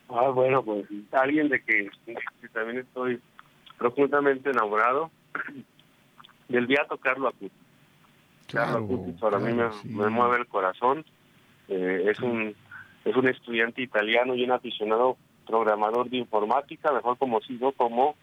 [0.10, 1.90] Ah, bueno, pues alguien de que,
[2.54, 3.20] también estoy
[3.78, 5.12] profundamente enamorado
[6.48, 7.52] del Beato Carlo Acutis.
[8.52, 11.06] Carlo Acutis para mí me, mueve el corazón.
[11.70, 12.56] Eh, es un
[13.06, 18.16] es un estudiante italiano y un aficionado programador de informática, mejor conocido como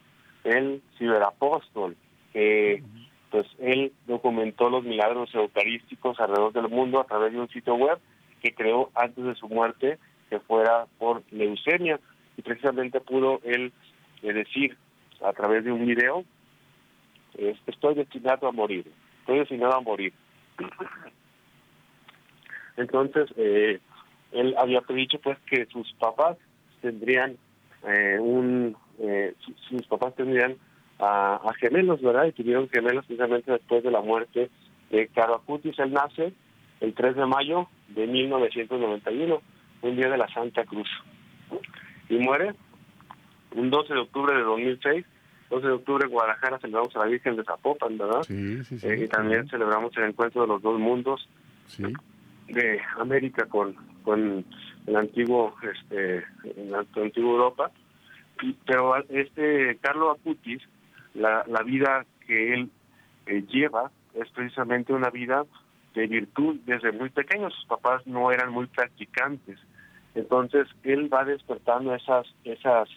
[0.44, 1.96] el ciberapóstol,
[2.32, 2.82] que
[3.30, 7.98] pues él documentó los milagros eucarísticos alrededor del mundo a través de un sitio web
[8.42, 9.98] que creó antes de su muerte,
[10.30, 12.00] que fuera por leucemia,
[12.36, 13.72] y precisamente pudo él
[14.22, 14.76] eh, decir
[15.22, 16.24] a través de un video,
[17.66, 18.90] estoy destinado a morir,
[19.20, 20.12] estoy destinado a morir.
[22.76, 23.80] Entonces, eh,
[24.32, 26.38] él había dicho pues que sus papás
[26.80, 27.36] tendrían
[27.86, 29.34] eh, un eh,
[29.68, 30.56] sus papás tendrían
[30.98, 34.50] a, gemelos verdad y tuvieron gemelos precisamente después de la muerte
[34.90, 35.78] de Caro Acutis.
[35.78, 36.32] Él nace
[36.80, 39.40] el 3 de mayo de 1991
[39.82, 40.88] un día de la Santa Cruz.
[42.08, 42.54] Y muere
[43.54, 45.06] un 12 de octubre de 2006
[45.50, 48.22] 12 de octubre en Guadalajara celebramos a la Virgen de Zapopan, ¿verdad?
[48.22, 48.86] Sí, sí, sí.
[48.86, 51.28] Eh, y también celebramos el encuentro de los dos mundos
[52.48, 54.44] de América con con
[54.86, 56.24] el antiguo este
[56.56, 57.70] la antigua Europa.
[58.64, 60.62] Pero este Carlo Acutis
[61.14, 62.70] la, la vida que él
[63.26, 65.44] eh, lleva es precisamente una vida
[65.94, 66.60] de virtud.
[66.64, 69.58] Desde muy pequeño sus papás no eran muy practicantes
[70.14, 72.88] entonces él va despertando esas esas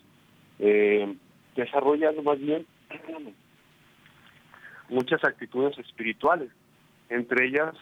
[0.60, 1.16] eh,
[1.56, 2.66] desarrollando más bien
[4.90, 6.50] muchas actitudes espirituales
[7.10, 7.74] entre ellas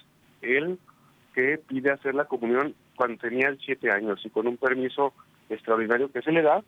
[0.42, 0.80] él
[1.34, 5.14] que pide hacer la comunión cuando tenía siete años y con un permiso
[5.50, 6.64] extraordinario que se le da,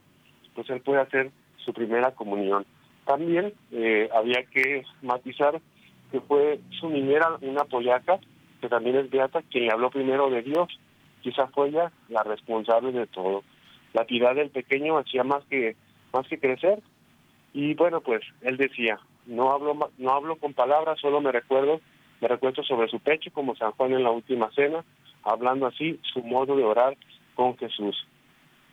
[0.56, 2.66] pues él puede hacer su primera comunión.
[3.06, 5.60] También eh, había que matizar
[6.12, 8.20] que fue su niñera, una polaca,
[8.62, 10.68] que también es beata, quien le habló primero de Dios.
[11.24, 13.44] Quizá fue ella la responsable de todo.
[13.94, 15.76] la piedad del pequeño hacía más que,
[16.12, 16.82] más que crecer.
[17.54, 21.80] Y bueno, pues él decía, no hablo, no hablo con palabras, solo me recuerdo,
[22.20, 24.84] me recuerdo sobre su pecho como San Juan en la última cena,
[25.24, 26.98] hablando así su modo de orar
[27.36, 27.96] con Jesús.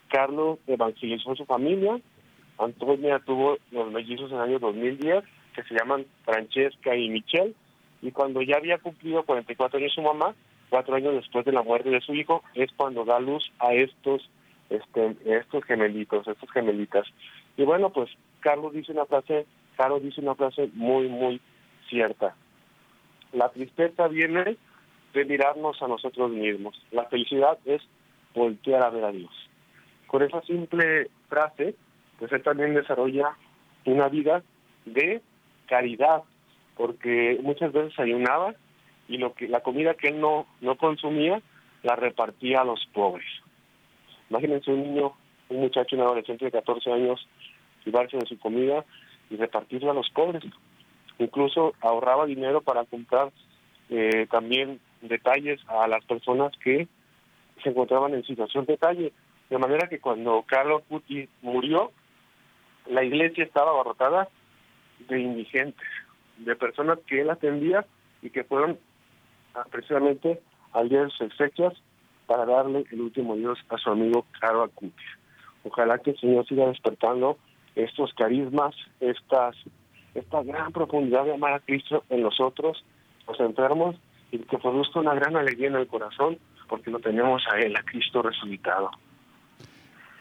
[0.09, 2.01] Carlos evangelizó a su familia,
[2.59, 5.23] Antonia tuvo los mellizos en el año 2010,
[5.55, 7.55] que se llaman Francesca y Michelle,
[8.03, 10.35] y cuando ya había cumplido 44 años su mamá,
[10.71, 14.31] cuatro años después de la muerte de su hijo, es cuando da luz a estos,
[14.71, 17.07] este, estos gemelitos, estos gemelitas.
[17.57, 18.11] Y bueno, pues
[18.41, 19.47] Carlos dice una frase,
[19.77, 21.41] Carlos dice una frase muy, muy
[21.89, 22.35] cierta.
[23.33, 24.57] La tristeza viene
[25.13, 26.81] de mirarnos a nosotros mismos.
[26.91, 27.83] La felicidad es
[28.35, 29.33] voltear a ver a Dios.
[30.07, 31.75] Con esa simple frase,
[32.19, 33.37] pues él también desarrolla
[33.85, 34.43] una vida
[34.85, 35.21] de
[35.67, 36.23] caridad,
[36.77, 38.55] porque muchas veces ayunaba
[39.11, 41.43] y lo que la comida que él no no consumía
[41.83, 43.27] la repartía a los pobres.
[44.31, 45.13] Imagínense un niño,
[45.49, 47.27] un muchacho, un adolescente de 14 años,
[47.85, 48.85] llevarse de su comida
[49.29, 50.45] y repartirla a los pobres.
[51.19, 53.33] Incluso ahorraba dinero para comprar
[53.89, 56.87] eh, también detalles a las personas que
[57.65, 59.13] se encontraban en situación de calle.
[59.49, 61.91] De manera que cuando Carlos Puti murió,
[62.89, 64.29] la iglesia estaba abarrotada
[65.09, 65.89] de indigentes,
[66.37, 67.85] de personas que él atendía
[68.23, 68.79] y que fueron
[69.71, 70.41] precisamente
[70.75, 71.75] de sus exequias
[72.27, 74.95] para darle el último Dios a su amigo Caro Acutis.
[75.65, 77.39] Ojalá que el Señor siga despertando
[77.75, 79.57] estos carismas, estas,
[80.15, 82.85] esta gran profundidad de amar a Cristo en nosotros,
[83.27, 83.97] los enfermos,
[84.33, 86.39] y que produzca una gran alegría en el corazón,
[86.69, 88.91] porque lo tenemos a Él, a Cristo resucitado.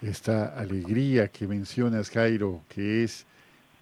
[0.01, 3.27] Esta alegría que mencionas, Jairo, que es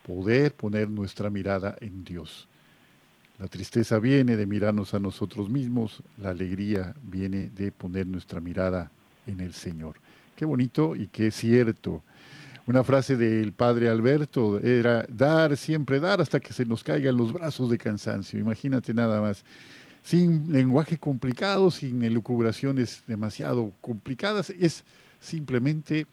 [0.05, 2.49] poder poner nuestra mirada en Dios.
[3.39, 8.89] La tristeza viene de mirarnos a nosotros mismos, la alegría viene de poner nuestra mirada
[9.27, 9.97] en el Señor.
[10.35, 12.01] Qué bonito y qué cierto.
[12.65, 17.31] Una frase del padre Alberto era dar, siempre dar hasta que se nos caigan los
[17.31, 18.39] brazos de cansancio.
[18.39, 19.45] Imagínate nada más.
[20.03, 24.83] Sin lenguaje complicado, sin elucubraciones demasiado complicadas, es
[25.19, 26.07] simplemente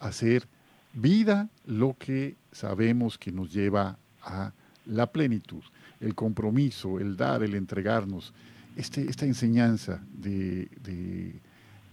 [0.00, 0.44] hacer
[0.92, 4.52] vida lo que sabemos que nos lleva a
[4.86, 5.62] la plenitud
[6.00, 8.32] el compromiso, el dar, el entregarnos,
[8.76, 11.34] este, esta enseñanza de, de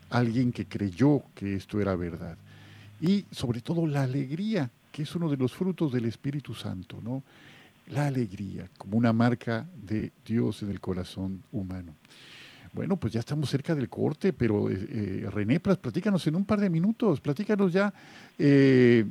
[0.10, 2.38] alguien que creyó que esto era verdad.
[3.02, 7.24] Y sobre todo la alegría, que es uno de los frutos del Espíritu Santo, ¿no?
[7.88, 11.94] La alegría como una marca de Dios en el corazón humano.
[12.74, 16.60] Bueno, pues ya estamos cerca del corte, pero eh, eh René, platícanos en un par
[16.60, 17.94] de minutos, platícanos ya
[18.38, 19.06] eh,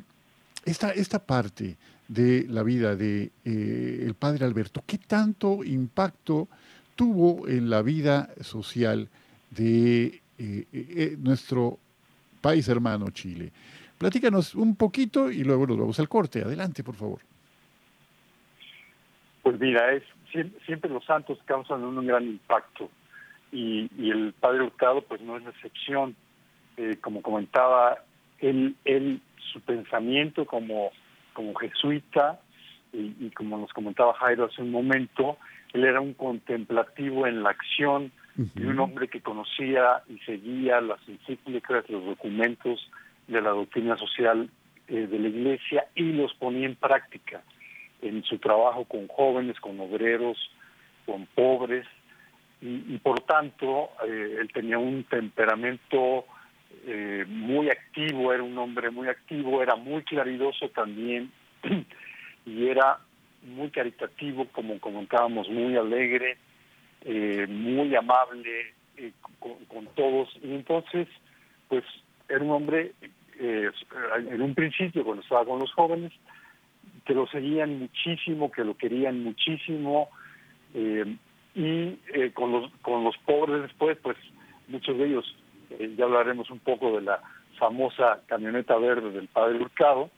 [0.65, 1.77] esta, esta parte
[2.09, 6.49] de la vida de eh, el padre Alberto, ¿qué tanto impacto
[6.95, 9.09] tuvo en la vida social
[9.51, 11.79] de eh, eh, nuestro
[12.41, 13.51] país hermano Chile?
[13.99, 16.43] Platícanos un poquito y luego nos vamos al corte.
[16.43, 17.21] Adelante, por favor.
[19.43, 20.03] Pues mira, es
[20.67, 22.91] siempre los santos causan un gran impacto
[23.53, 26.17] y, el padre Hurtado pues no es la excepción.
[27.01, 27.99] como comentaba,
[28.41, 29.21] él, él,
[29.53, 30.91] su pensamiento como
[31.35, 32.41] como jesuita
[32.93, 35.37] y, como nos comentaba Jairo hace un momento,
[35.73, 38.13] él era un contemplativo en la acción
[38.57, 42.91] y un hombre que conocía y seguía las encíclicas, los documentos
[43.27, 44.49] de la doctrina social
[44.89, 47.43] eh, de la Iglesia y los ponía en práctica
[48.01, 50.37] en su trabajo con jóvenes, con obreros,
[51.07, 51.87] con pobres,
[52.61, 56.25] y, por tanto eh, él tenía un temperamento
[56.87, 61.31] eh, muy activo, era un hombre muy activo, era muy claridoso también
[62.47, 62.99] y era
[63.43, 66.37] muy caritativo, como comentábamos, muy alegre,
[67.03, 69.13] eh, muy amable eh,
[69.69, 70.29] con, todos.
[70.43, 71.09] Y entonces,
[71.69, 71.85] pues
[72.29, 72.93] era un hombre,
[73.39, 76.13] en un principio, cuando estaba con los jóvenes,
[77.07, 80.09] que lo seguían muchísimo, que lo querían muchísimo,
[80.75, 81.97] y
[82.33, 84.17] con, los, con los pobres después, pues
[84.69, 85.37] muchos de ellos
[85.79, 87.21] eh, ya hablaremos un poco de la
[87.59, 90.11] famosa camioneta verde del padre Hurtado,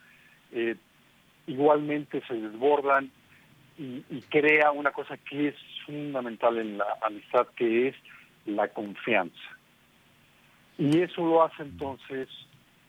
[0.52, 0.76] eh,
[1.46, 3.10] igualmente se desbordan
[3.78, 5.54] y, crea una cosa que es
[5.84, 7.96] fundamental en la amistad, que es
[8.46, 9.36] la confianza.
[10.78, 12.28] Y eso lo hace entonces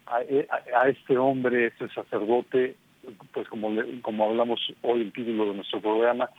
[0.05, 2.77] a, a, este hombre, este sacerdote,
[3.33, 3.69] pues como,
[4.01, 6.29] como hablamos hoy el título de nuestro programa,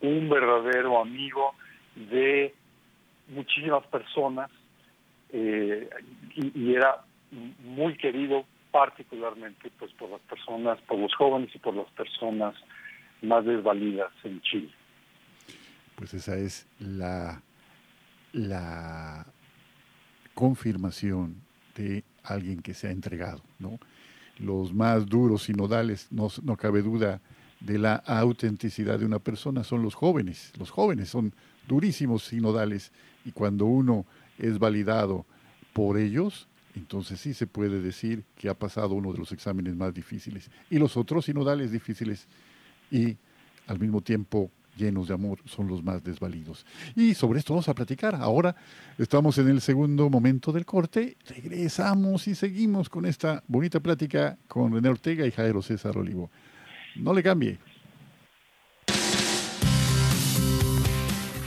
[0.00, 1.54] un verdadero amigo
[1.96, 2.54] de
[3.28, 4.50] muchísimas personas
[5.36, 5.90] eh,
[6.36, 7.04] y, era
[7.64, 12.54] muy querido particularmente pues por las personas, por los jóvenes y por las personas
[13.20, 14.70] más desvalidas en Chile.
[15.96, 17.42] Pues esa es la,
[18.32, 19.26] la
[20.34, 21.34] confirmación
[21.74, 23.80] de alguien que se ha entregado, ¿no?
[24.38, 27.20] Los más duros sinodales, no, no cabe duda
[27.58, 30.52] de la autenticidad de una persona, son los jóvenes.
[30.58, 31.32] Los jóvenes son
[31.66, 32.92] durísimos sinodales
[33.24, 34.04] y cuando uno
[34.38, 35.26] es validado
[35.72, 39.94] por ellos, entonces sí se puede decir que ha pasado uno de los exámenes más
[39.94, 40.50] difíciles.
[40.70, 42.26] Y los otros sinodales difíciles
[42.90, 43.16] y
[43.66, 46.66] al mismo tiempo llenos de amor son los más desvalidos.
[46.96, 48.16] Y sobre esto vamos a platicar.
[48.16, 48.56] Ahora
[48.98, 51.16] estamos en el segundo momento del corte.
[51.28, 56.30] Regresamos y seguimos con esta bonita plática con René Ortega y Jairo César Olivo.
[56.96, 57.58] No le cambie.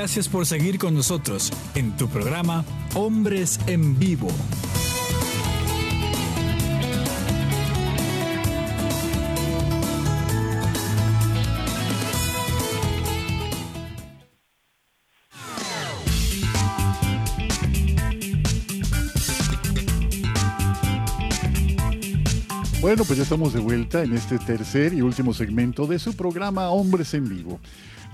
[0.00, 4.28] Gracias por seguir con nosotros en tu programa Hombres en Vivo.
[22.80, 26.70] Bueno, pues ya estamos de vuelta en este tercer y último segmento de su programa
[26.70, 27.60] Hombres en Vivo.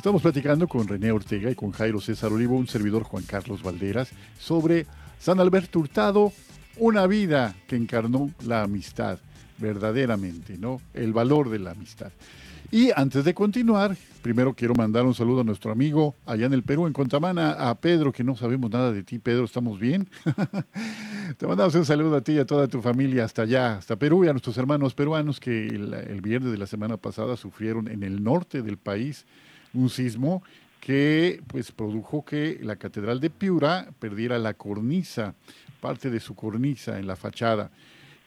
[0.06, 4.12] Estamos platicando con René Ortega y con Jairo César Olivo, un servidor Juan Carlos Valderas,
[4.38, 4.86] sobre
[5.18, 6.32] San Alberto Hurtado,
[6.76, 9.18] una vida que encarnó la amistad,
[9.58, 10.80] verdaderamente, ¿no?
[10.94, 12.12] El valor de la amistad.
[12.70, 16.62] Y antes de continuar, primero quiero mandar un saludo a nuestro amigo allá en el
[16.62, 19.18] Perú, en Contamana, a Pedro, que no sabemos nada de ti.
[19.18, 20.08] Pedro, ¿estamos bien?
[21.36, 24.24] Te mandamos un saludo a ti y a toda tu familia hasta allá, hasta Perú
[24.24, 28.04] y a nuestros hermanos peruanos que el, el viernes de la semana pasada sufrieron en
[28.04, 29.26] el norte del país
[29.76, 30.42] un sismo
[30.80, 35.34] que pues produjo que la Catedral de Piura perdiera la cornisa,
[35.80, 37.70] parte de su cornisa en la fachada.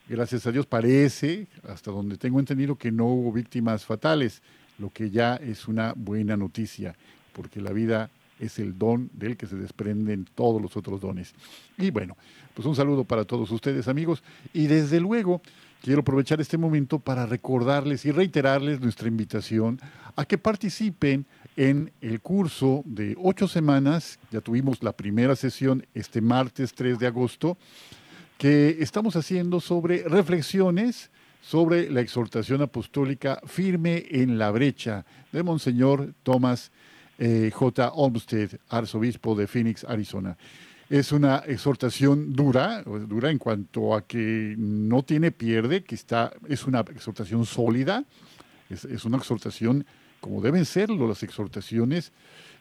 [0.08, 4.41] Gracias a Dios parece, hasta donde tengo entendido, que no hubo víctimas fatales,
[4.78, 6.95] lo que ya es una buena noticia,
[7.34, 11.34] porque la vida es el don del que se desprenden todos los otros dones.
[11.78, 12.18] Y bueno,
[12.54, 14.24] pues un saludo para todos ustedes amigos
[14.54, 15.41] y desde luego
[15.82, 19.80] quiero aprovechar este momento para recordarles y reiterarles nuestra invitación
[20.16, 21.26] a que participen
[21.60, 27.07] en el curso de ocho semanas, ya tuvimos la primera sesión este martes 3 de
[27.07, 27.57] agosto,
[28.38, 36.14] que estamos haciendo sobre reflexiones sobre la exhortación apostólica firme en la brecha de Monseñor
[36.24, 36.72] Thomas
[37.18, 37.91] eh, J.
[37.91, 40.38] Olmsted, arzobispo de Phoenix, Arizona.
[40.89, 46.66] Es una exhortación dura, dura en cuanto a que no tiene pierde, que está, es
[46.66, 48.05] una exhortación sólida,
[48.70, 49.86] es, es una exhortación
[50.20, 52.11] como deben serlo las exhortaciones,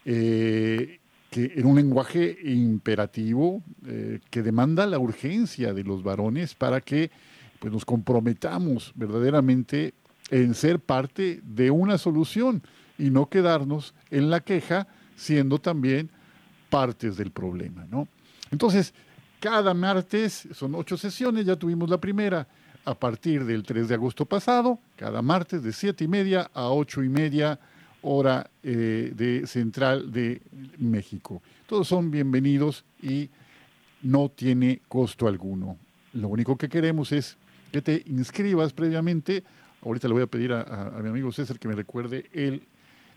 [0.04, 1.00] eh,
[1.30, 7.10] que en un lenguaje imperativo eh, que demanda la urgencia de los varones para que
[7.58, 9.94] pues, nos comprometamos verdaderamente
[10.30, 12.62] en ser parte de una solución
[12.98, 16.10] y no quedarnos en la queja siendo también
[16.70, 17.86] partes del problema.
[17.90, 18.08] ¿no?
[18.50, 18.94] Entonces,
[19.40, 22.46] cada martes son ocho sesiones, ya tuvimos la primera,
[22.88, 27.04] a partir del 3 de agosto pasado, cada martes de 7 y media a 8
[27.04, 27.60] y media
[28.00, 30.40] hora eh, de Central de
[30.78, 31.42] México.
[31.66, 33.28] Todos son bienvenidos y
[34.00, 35.76] no tiene costo alguno.
[36.14, 37.36] Lo único que queremos es
[37.70, 39.44] que te inscribas previamente.
[39.84, 42.62] Ahorita le voy a pedir a, mi amigo César que me recuerde el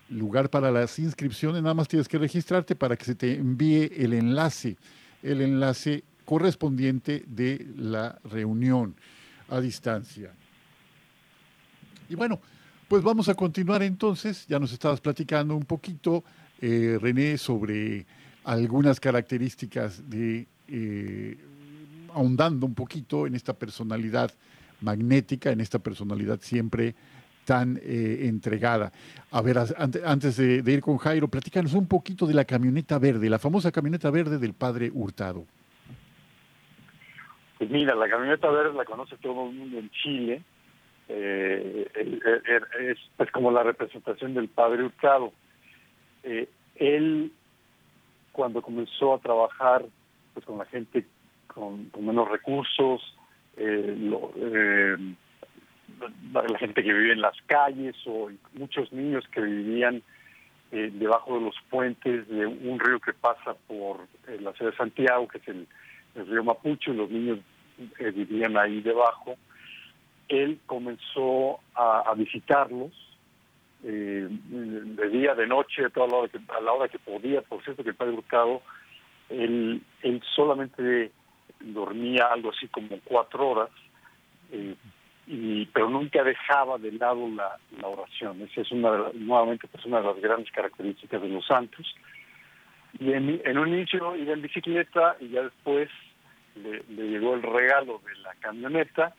[0.09, 1.63] lugar para las inscripciones.
[1.63, 4.75] Nada más tienes que registrarte para que se te envíe el enlace,
[5.23, 8.95] el enlace correspondiente de la reunión
[9.51, 10.31] a distancia.
[12.09, 12.39] Y bueno,
[12.87, 14.45] pues vamos a continuar entonces.
[14.47, 16.23] Ya nos estabas platicando un poquito,
[16.59, 18.05] eh, René, sobre
[18.43, 21.37] algunas características de, eh,
[22.13, 24.31] ahondando un poquito en esta personalidad
[24.81, 26.95] magnética, en esta personalidad siempre
[27.45, 28.91] tan eh, entregada.
[29.31, 29.57] A ver,
[30.05, 33.71] antes de, de, ir con Jairo, platícanos un poquito de la camioneta verde, la famosa
[33.71, 35.45] camioneta verde del padre Hurtado.
[37.61, 40.41] Pues mira, la camioneta verde la conoce todo el mundo en Chile.
[41.07, 41.87] Eh,
[43.19, 45.31] es, como la representación del padre Hurtado.
[46.23, 47.31] Eh, él,
[48.31, 49.85] cuando comenzó a trabajar
[50.33, 51.05] pues, con la gente
[51.45, 53.15] con, menos recursos,
[53.57, 53.95] eh,
[56.33, 60.01] la gente que vive en las calles o muchos niños que vivían
[60.71, 64.07] debajo de los puentes de un río que pasa por
[64.39, 65.67] la ciudad de Santiago, que es el,
[66.15, 67.37] el río Mapucho, y los niños
[67.99, 69.37] vivían ahí debajo
[70.31, 72.91] él comenzó a, visitarlos
[73.83, 77.41] eh, de día, de noche, a, toda la hora que, a la hora que podía.
[77.41, 78.61] Por cierto, que el padre Hurtado,
[79.29, 81.11] él, él solamente
[81.59, 83.69] dormía algo así como cuatro horas,
[84.51, 84.75] eh,
[85.27, 88.41] y, pero nunca dejaba de lado la, oración.
[88.41, 91.93] Esa es una nuevamente pues una de las grandes características de los santos.
[92.99, 95.89] Y en, en un inicio iba en bicicleta y ya después
[96.55, 99.13] le, le llegó el regalo de la camioneta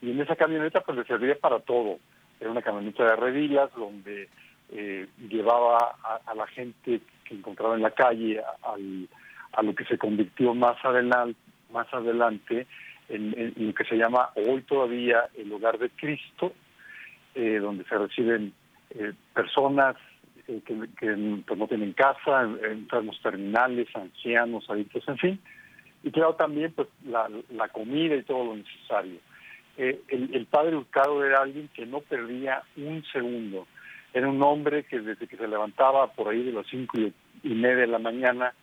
[0.00, 1.98] y en esa camioneta pues le servía para todo.
[2.40, 4.28] Era una camioneta de redilas donde
[4.70, 10.54] eh, llevaba a, la gente que encontraba en la calle a lo que se convirtió
[10.54, 11.38] más adelante,
[11.72, 12.66] más adelante
[13.08, 16.52] en, lo que se llama hoy todavía el hogar de Cristo,
[17.34, 18.52] eh, donde se reciben
[18.90, 19.96] eh, personas
[20.46, 20.60] que,
[21.46, 25.40] pues, no tienen casa, enfermos terminales, ancianos, adictos, en fin.
[26.06, 29.18] Y claro, también pues la comida y todo lo necesario.
[29.78, 33.66] Eh, el, padre Hurtado era alguien que no perdía un segundo.
[34.14, 37.82] Era un hombre que desde que se levantaba por ahí de las cinco y, media
[37.82, 38.54] de la mañana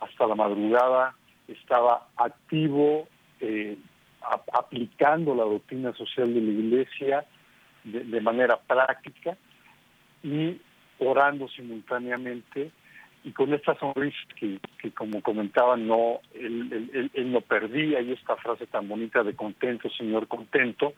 [0.00, 1.14] hasta la madrugada
[1.46, 3.06] estaba activo,
[3.40, 3.76] eh,
[4.52, 7.26] aplicando la doctrina social de la Iglesia
[7.84, 9.36] de manera práctica
[10.22, 10.58] y
[10.98, 12.70] orando simultáneamente
[13.24, 14.60] y con esta sonrisa que,
[14.92, 20.92] como comentaba, no él, no perdía, y esta frase tan bonita de contento, Señor, contento.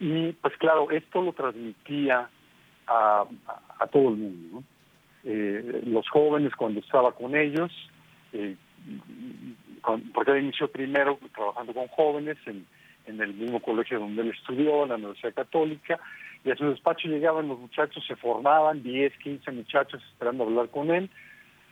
[0.00, 2.28] Y pues claro, esto lo transmitía
[2.86, 3.26] a,
[3.92, 4.62] todo el mundo.
[5.24, 7.70] Eh, los jóvenes cuando estaba con ellos,
[8.32, 8.56] eh,
[10.14, 12.66] porque él inició primero trabajando con jóvenes en,
[13.06, 16.00] en el mismo colegio donde él estudió, la Universidad Católica,
[16.44, 20.90] y a su despacho llegaban los muchachos, se formaban 10, 15 muchachos esperando hablar con
[20.90, 21.08] él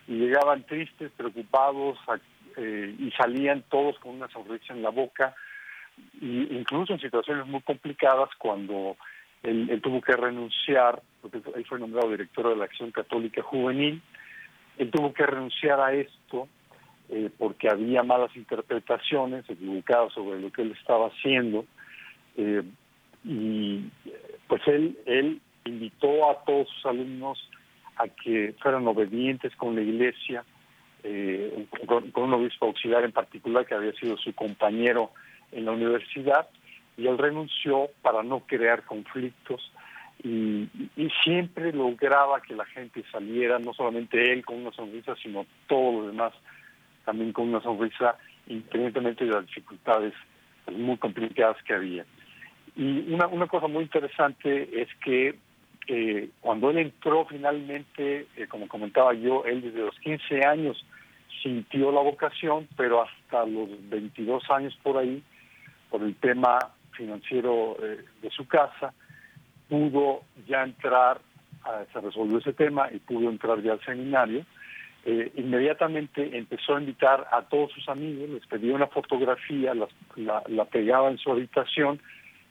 [0.07, 1.97] y llegaban tristes, preocupados
[2.57, 5.35] eh, y salían todos con una sonrisa en la boca,
[6.21, 8.95] incluso en situaciones muy complicadas cuando
[9.43, 14.01] él, tuvo que renunciar, porque él fue nombrado director de la Acción Católica Juvenil,
[14.77, 16.47] él tuvo que renunciar a esto
[17.09, 21.65] eh, porque había malas interpretaciones equivocadas sobre lo que él estaba haciendo.
[22.37, 22.63] Eh,
[23.25, 23.89] y
[24.51, 27.39] pues él, él invitó a todos sus alumnos
[27.95, 30.43] a que fueran obedientes con la iglesia,
[31.03, 35.11] eh, con, un obispo auxiliar en particular que había sido su compañero
[35.53, 36.49] en la universidad,
[36.97, 39.71] y él renunció para no crear conflictos
[40.21, 40.67] y,
[41.23, 46.07] siempre lograba que la gente saliera, no solamente él con una sonrisa, sino todos los
[46.11, 46.33] demás
[47.05, 50.13] también con una sonrisa, independientemente de las dificultades
[50.69, 52.05] muy complicadas que había.
[52.75, 55.35] Y una, una cosa muy interesante es que
[55.87, 60.85] eh, cuando él entró finalmente, eh, como comentaba yo, él desde los 15 años
[61.41, 65.23] sintió la vocación, pero hasta los 22 años por ahí,
[65.89, 66.59] por el tema
[66.91, 68.93] financiero eh, de su casa,
[69.67, 71.19] pudo ya entrar,
[71.93, 74.45] se resolvió ese tema y pudo entrar ya al seminario.
[75.05, 81.09] inmediatamente empezó a invitar a todos sus amigos, les pedía una fotografía, la, la pegaba
[81.09, 82.01] en su habitación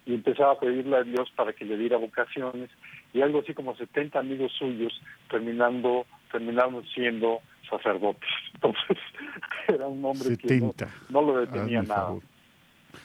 [0.07, 2.71] y empezaba a pedirle a Dios para que le diera vocaciones
[3.13, 8.31] y algo así como 70 amigos suyos terminando terminaron siendo sacerdotes.
[8.55, 8.99] Entonces
[9.69, 10.61] era un hombre que
[11.11, 12.15] no, lo detenía nada.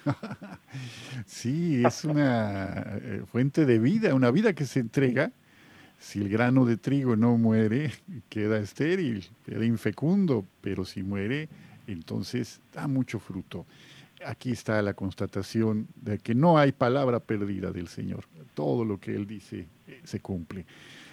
[1.25, 5.31] sí, es una eh, fuente de vida, una vida que se entrega.
[5.99, 7.91] Si el grano de trigo no muere,
[8.29, 11.47] queda estéril, queda infecundo, pero si muere,
[11.87, 13.65] entonces da mucho fruto
[14.25, 18.25] aquí está la constatación de que no hay palabra perdida del Señor.
[18.53, 20.65] Todo lo que Él dice eh, se cumple.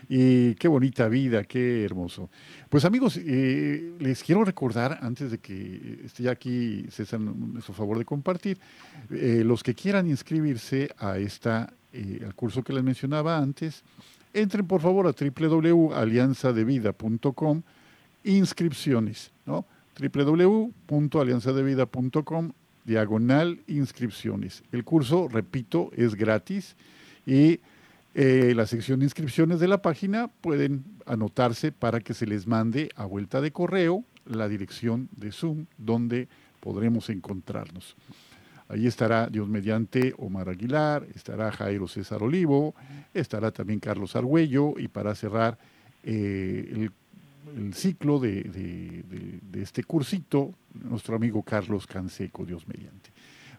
[0.08, 2.28] Y qué bonita vida, qué hermoso.
[2.68, 7.20] Pues amigos, eh, les quiero recordar, antes de que esté aquí César,
[7.64, 8.58] su favor de compartir,
[9.10, 11.72] eh, los que quieran inscribirse a esta,
[12.24, 13.84] al curso que les mencionaba antes,
[14.34, 17.62] entren por favor a www.alianzadevida.com,
[18.24, 19.64] inscripciones, ¿no?
[20.00, 22.52] www.alianzadevida.com
[22.84, 24.62] diagonal inscripciones.
[24.72, 26.76] El curso, repito, es gratis
[27.26, 27.60] y
[28.14, 32.90] eh, la sección de inscripciones de la página pueden anotarse para que se les mande
[32.94, 36.28] a vuelta de correo la dirección de Zoom donde
[36.60, 37.96] podremos encontrarnos.
[38.68, 42.74] Ahí estará Dios mediante Omar Aguilar, estará Jairo César Olivo,
[43.12, 45.58] estará también Carlos Argüello y para cerrar
[46.02, 46.92] eh, el
[47.74, 53.10] ciclo de, de, este cursito, nuestro amigo Carlos Canseco, Dios mediante.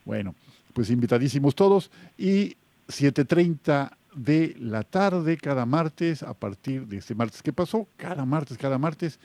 [0.05, 0.35] Bueno,
[0.73, 2.55] pues invitadísimos todos y
[2.87, 8.57] 7.30 de la tarde cada martes, a partir de este martes que pasó, cada martes,
[8.57, 9.19] cada martes,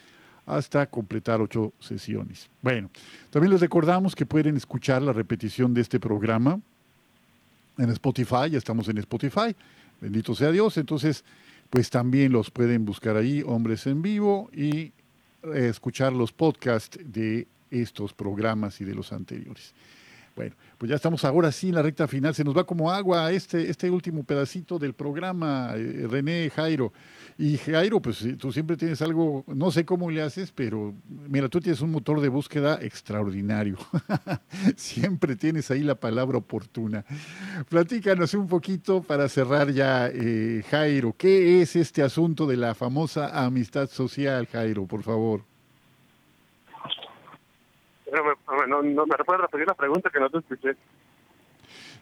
[0.47, 2.49] hasta completar ocho sesiones.
[2.63, 2.91] Bueno,
[3.31, 6.61] también les recordamos que pueden escuchar la repetición de este programa
[7.77, 9.55] en Spotify, ya estamos en Spotify,
[10.01, 11.25] bendito sea Dios, entonces
[11.71, 14.93] pues también los pueden buscar ahí, Hombres en Vivo, y
[15.43, 19.75] eh, escuchar los podcasts de estos programas y de los anteriores.
[20.39, 22.33] Bueno, pues ya estamos ahora sí en la recta final.
[22.33, 26.93] Se nos va como agua este, este último pedacito del programa, eh, René Jairo.
[27.37, 31.59] Y Jairo, pues tú siempre tienes algo, no sé cómo le haces, pero mira, tú
[31.59, 33.79] tienes un motor de búsqueda extraordinario.
[34.77, 37.05] siempre tienes ahí la palabra oportuna.
[37.69, 41.17] Platícanos un poquito para cerrar ya, eh, Jairo.
[41.19, 45.58] ¿Qué es este asunto de la famosa amistad social, Jairo, por favor?
[48.13, 50.77] No, no me puedes repetir la pregunta que no te escuché.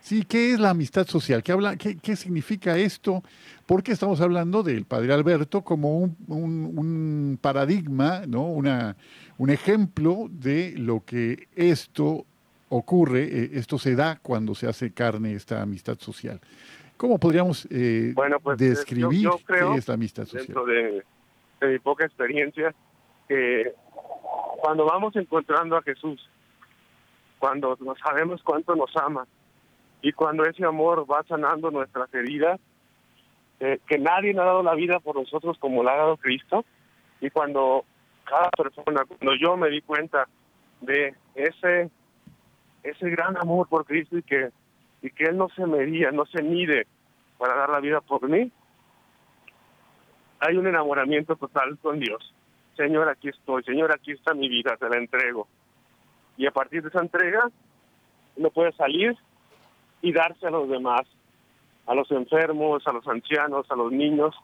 [0.07, 1.43] Sí, ¿qué es la amistad social?
[1.43, 3.25] ¿Qué, habla, qué, qué significa esto?
[3.67, 8.43] Porque estamos hablando del padre Alberto como un, un, paradigma, ¿no?
[8.43, 8.97] Una,
[9.37, 12.25] un ejemplo de lo que esto
[12.69, 16.41] ocurre, eh, esto se da cuando se hace carne esta amistad social.
[16.97, 20.47] ¿Cómo podríamos eh, bueno, pues, describir qué es la amistad social?
[20.47, 21.05] Dentro de,
[21.61, 22.73] de mi poca experiencia,
[23.29, 23.75] que
[24.57, 26.29] cuando vamos encontrando a Jesús,
[27.39, 29.27] cuando sabemos cuánto nos ama
[30.03, 32.61] y cuando ese amor va sanando nuestras heridas,
[33.61, 36.65] eh, que nadie nos ha dado la vida por nosotros como la ha dado Cristo,
[37.21, 37.85] y cuando
[38.25, 40.29] cada persona, cuando yo me di cuenta
[40.81, 41.91] de ese
[42.83, 44.51] ese gran amor por Cristo y que
[45.03, 46.87] y que él no se medía, no se mide
[47.39, 48.51] para dar la vida por mí,
[50.41, 52.35] hay un enamoramiento total con Dios.
[52.77, 55.49] Señor, aquí estoy, Señor, aquí está mi vida, te la entrego.
[56.37, 57.49] Y a partir de esa entrega,
[58.37, 59.17] uno puede salir
[60.03, 61.03] y darse a los demás,
[61.87, 64.35] a los enfermos, a los ancianos, a los niños,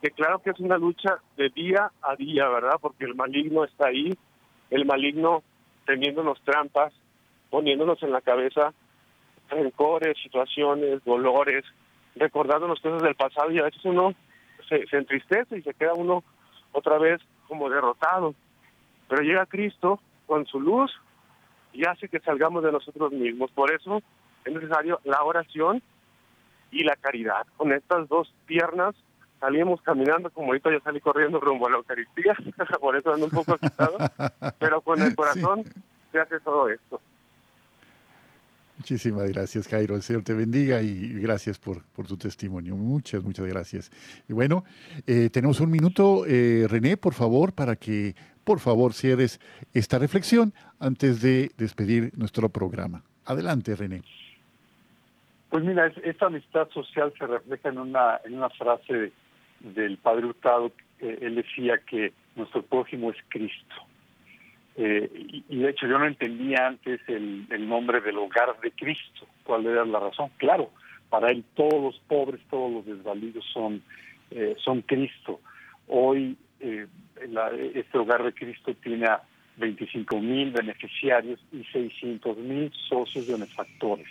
[0.00, 2.78] que claro que es una lucha de día a día, ¿verdad?
[2.80, 4.16] Porque el maligno está ahí,
[4.70, 5.42] el maligno
[5.84, 6.92] teniéndonos trampas,
[7.50, 8.72] poniéndonos en la cabeza
[9.48, 11.64] rencores, situaciones, dolores,
[12.16, 14.14] recordándonos cosas del pasado y a veces uno
[14.68, 16.24] se, se entristece y se queda uno
[16.72, 18.34] otra vez como derrotado.
[19.08, 20.92] Pero llega Cristo con su luz
[21.72, 23.50] y hace que salgamos de nosotros mismos.
[23.52, 24.02] Por eso
[24.44, 25.82] es necesario la oración
[26.70, 27.46] y la caridad.
[27.56, 28.94] Con estas dos piernas
[29.40, 32.34] salimos caminando, como ahorita yo salí corriendo rumbo a la Eucaristía,
[32.80, 33.98] por eso ando un poco asustado,
[34.58, 35.64] pero con el corazón
[36.12, 37.00] se hace todo esto.
[38.78, 39.96] Muchísimas gracias, Jairo.
[39.96, 42.76] El Señor te bendiga y gracias por, por tu testimonio.
[42.76, 43.90] Muchas, muchas gracias.
[44.28, 44.64] Y bueno,
[45.06, 48.14] eh, tenemos un minuto, eh, René, por favor, para que,
[48.44, 49.40] por favor, cierres
[49.72, 53.02] esta reflexión antes de despedir nuestro programa.
[53.24, 54.02] Adelante, René.
[55.48, 59.12] Pues mira, esta amistad social se refleja en una, en una frase
[59.60, 60.70] del Padre Hurtado.
[61.00, 63.74] él decía que nuestro prójimo es Cristo.
[64.78, 65.10] Eh,
[65.48, 69.84] y, de hecho yo no entendía antes el, nombre del hogar de Cristo, cuál era
[69.84, 70.30] la razón.
[70.36, 70.70] Claro,
[71.08, 73.82] para él todos los pobres, todos los desvalidos son,
[74.30, 75.40] eh, son Cristo.
[75.88, 76.86] Hoy eh,
[77.74, 79.22] este hogar de Cristo tiene a
[79.56, 84.08] 25 mil beneficiarios y 600 mil socios benefactores.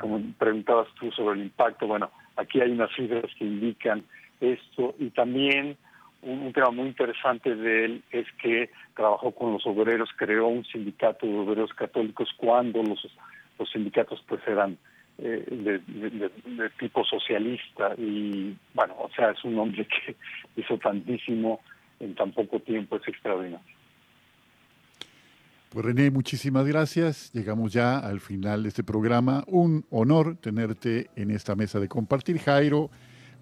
[0.00, 4.02] como preguntabas tú sobre el impacto, bueno, aquí hay unas cifras que indican
[4.40, 5.76] esto y también
[6.24, 11.26] un, tema muy interesante de él es que trabajó con los obreros, creó un sindicato
[11.26, 13.06] de obreros católicos cuando los,
[13.58, 14.78] los sindicatos pues eran
[15.18, 20.16] eh, de, tipo socialista y bueno, o sea, es un hombre que
[20.56, 21.60] hizo tantísimo
[22.00, 23.64] en tan poco tiempo, es extraordinario.
[25.70, 27.32] Pues René, muchísimas gracias.
[27.32, 29.42] Llegamos ya al final de este programa.
[29.48, 32.38] Un honor tenerte en esta mesa de compartir.
[32.38, 32.90] Jairo,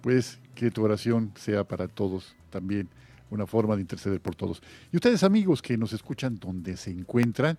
[0.01, 2.87] pues que tu oración sea para todos también
[3.29, 4.61] una forma de interceder por todos.
[4.91, 7.57] Y ustedes amigos que nos escuchan donde se encuentran,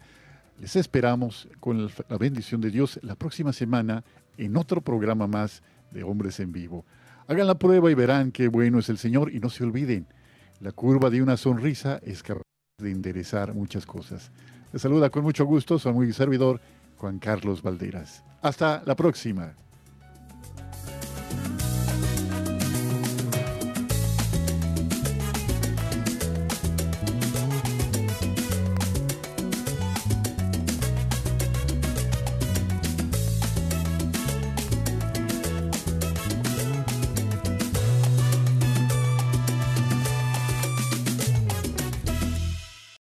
[0.61, 4.05] les esperamos con la bendición de Dios la próxima semana
[4.39, 6.85] en otro programa más de Hombres en Vivo.
[7.27, 10.07] Hagan la prueba y verán qué bueno es el Señor y no se olviden,
[10.61, 12.43] la curva de una sonrisa es capaz
[12.79, 14.31] de enderezar muchas cosas.
[14.73, 16.61] Les saluda con mucho gusto su amigo y servidor
[16.99, 18.23] Juan Carlos Valderas.
[18.43, 19.55] Hasta la próxima.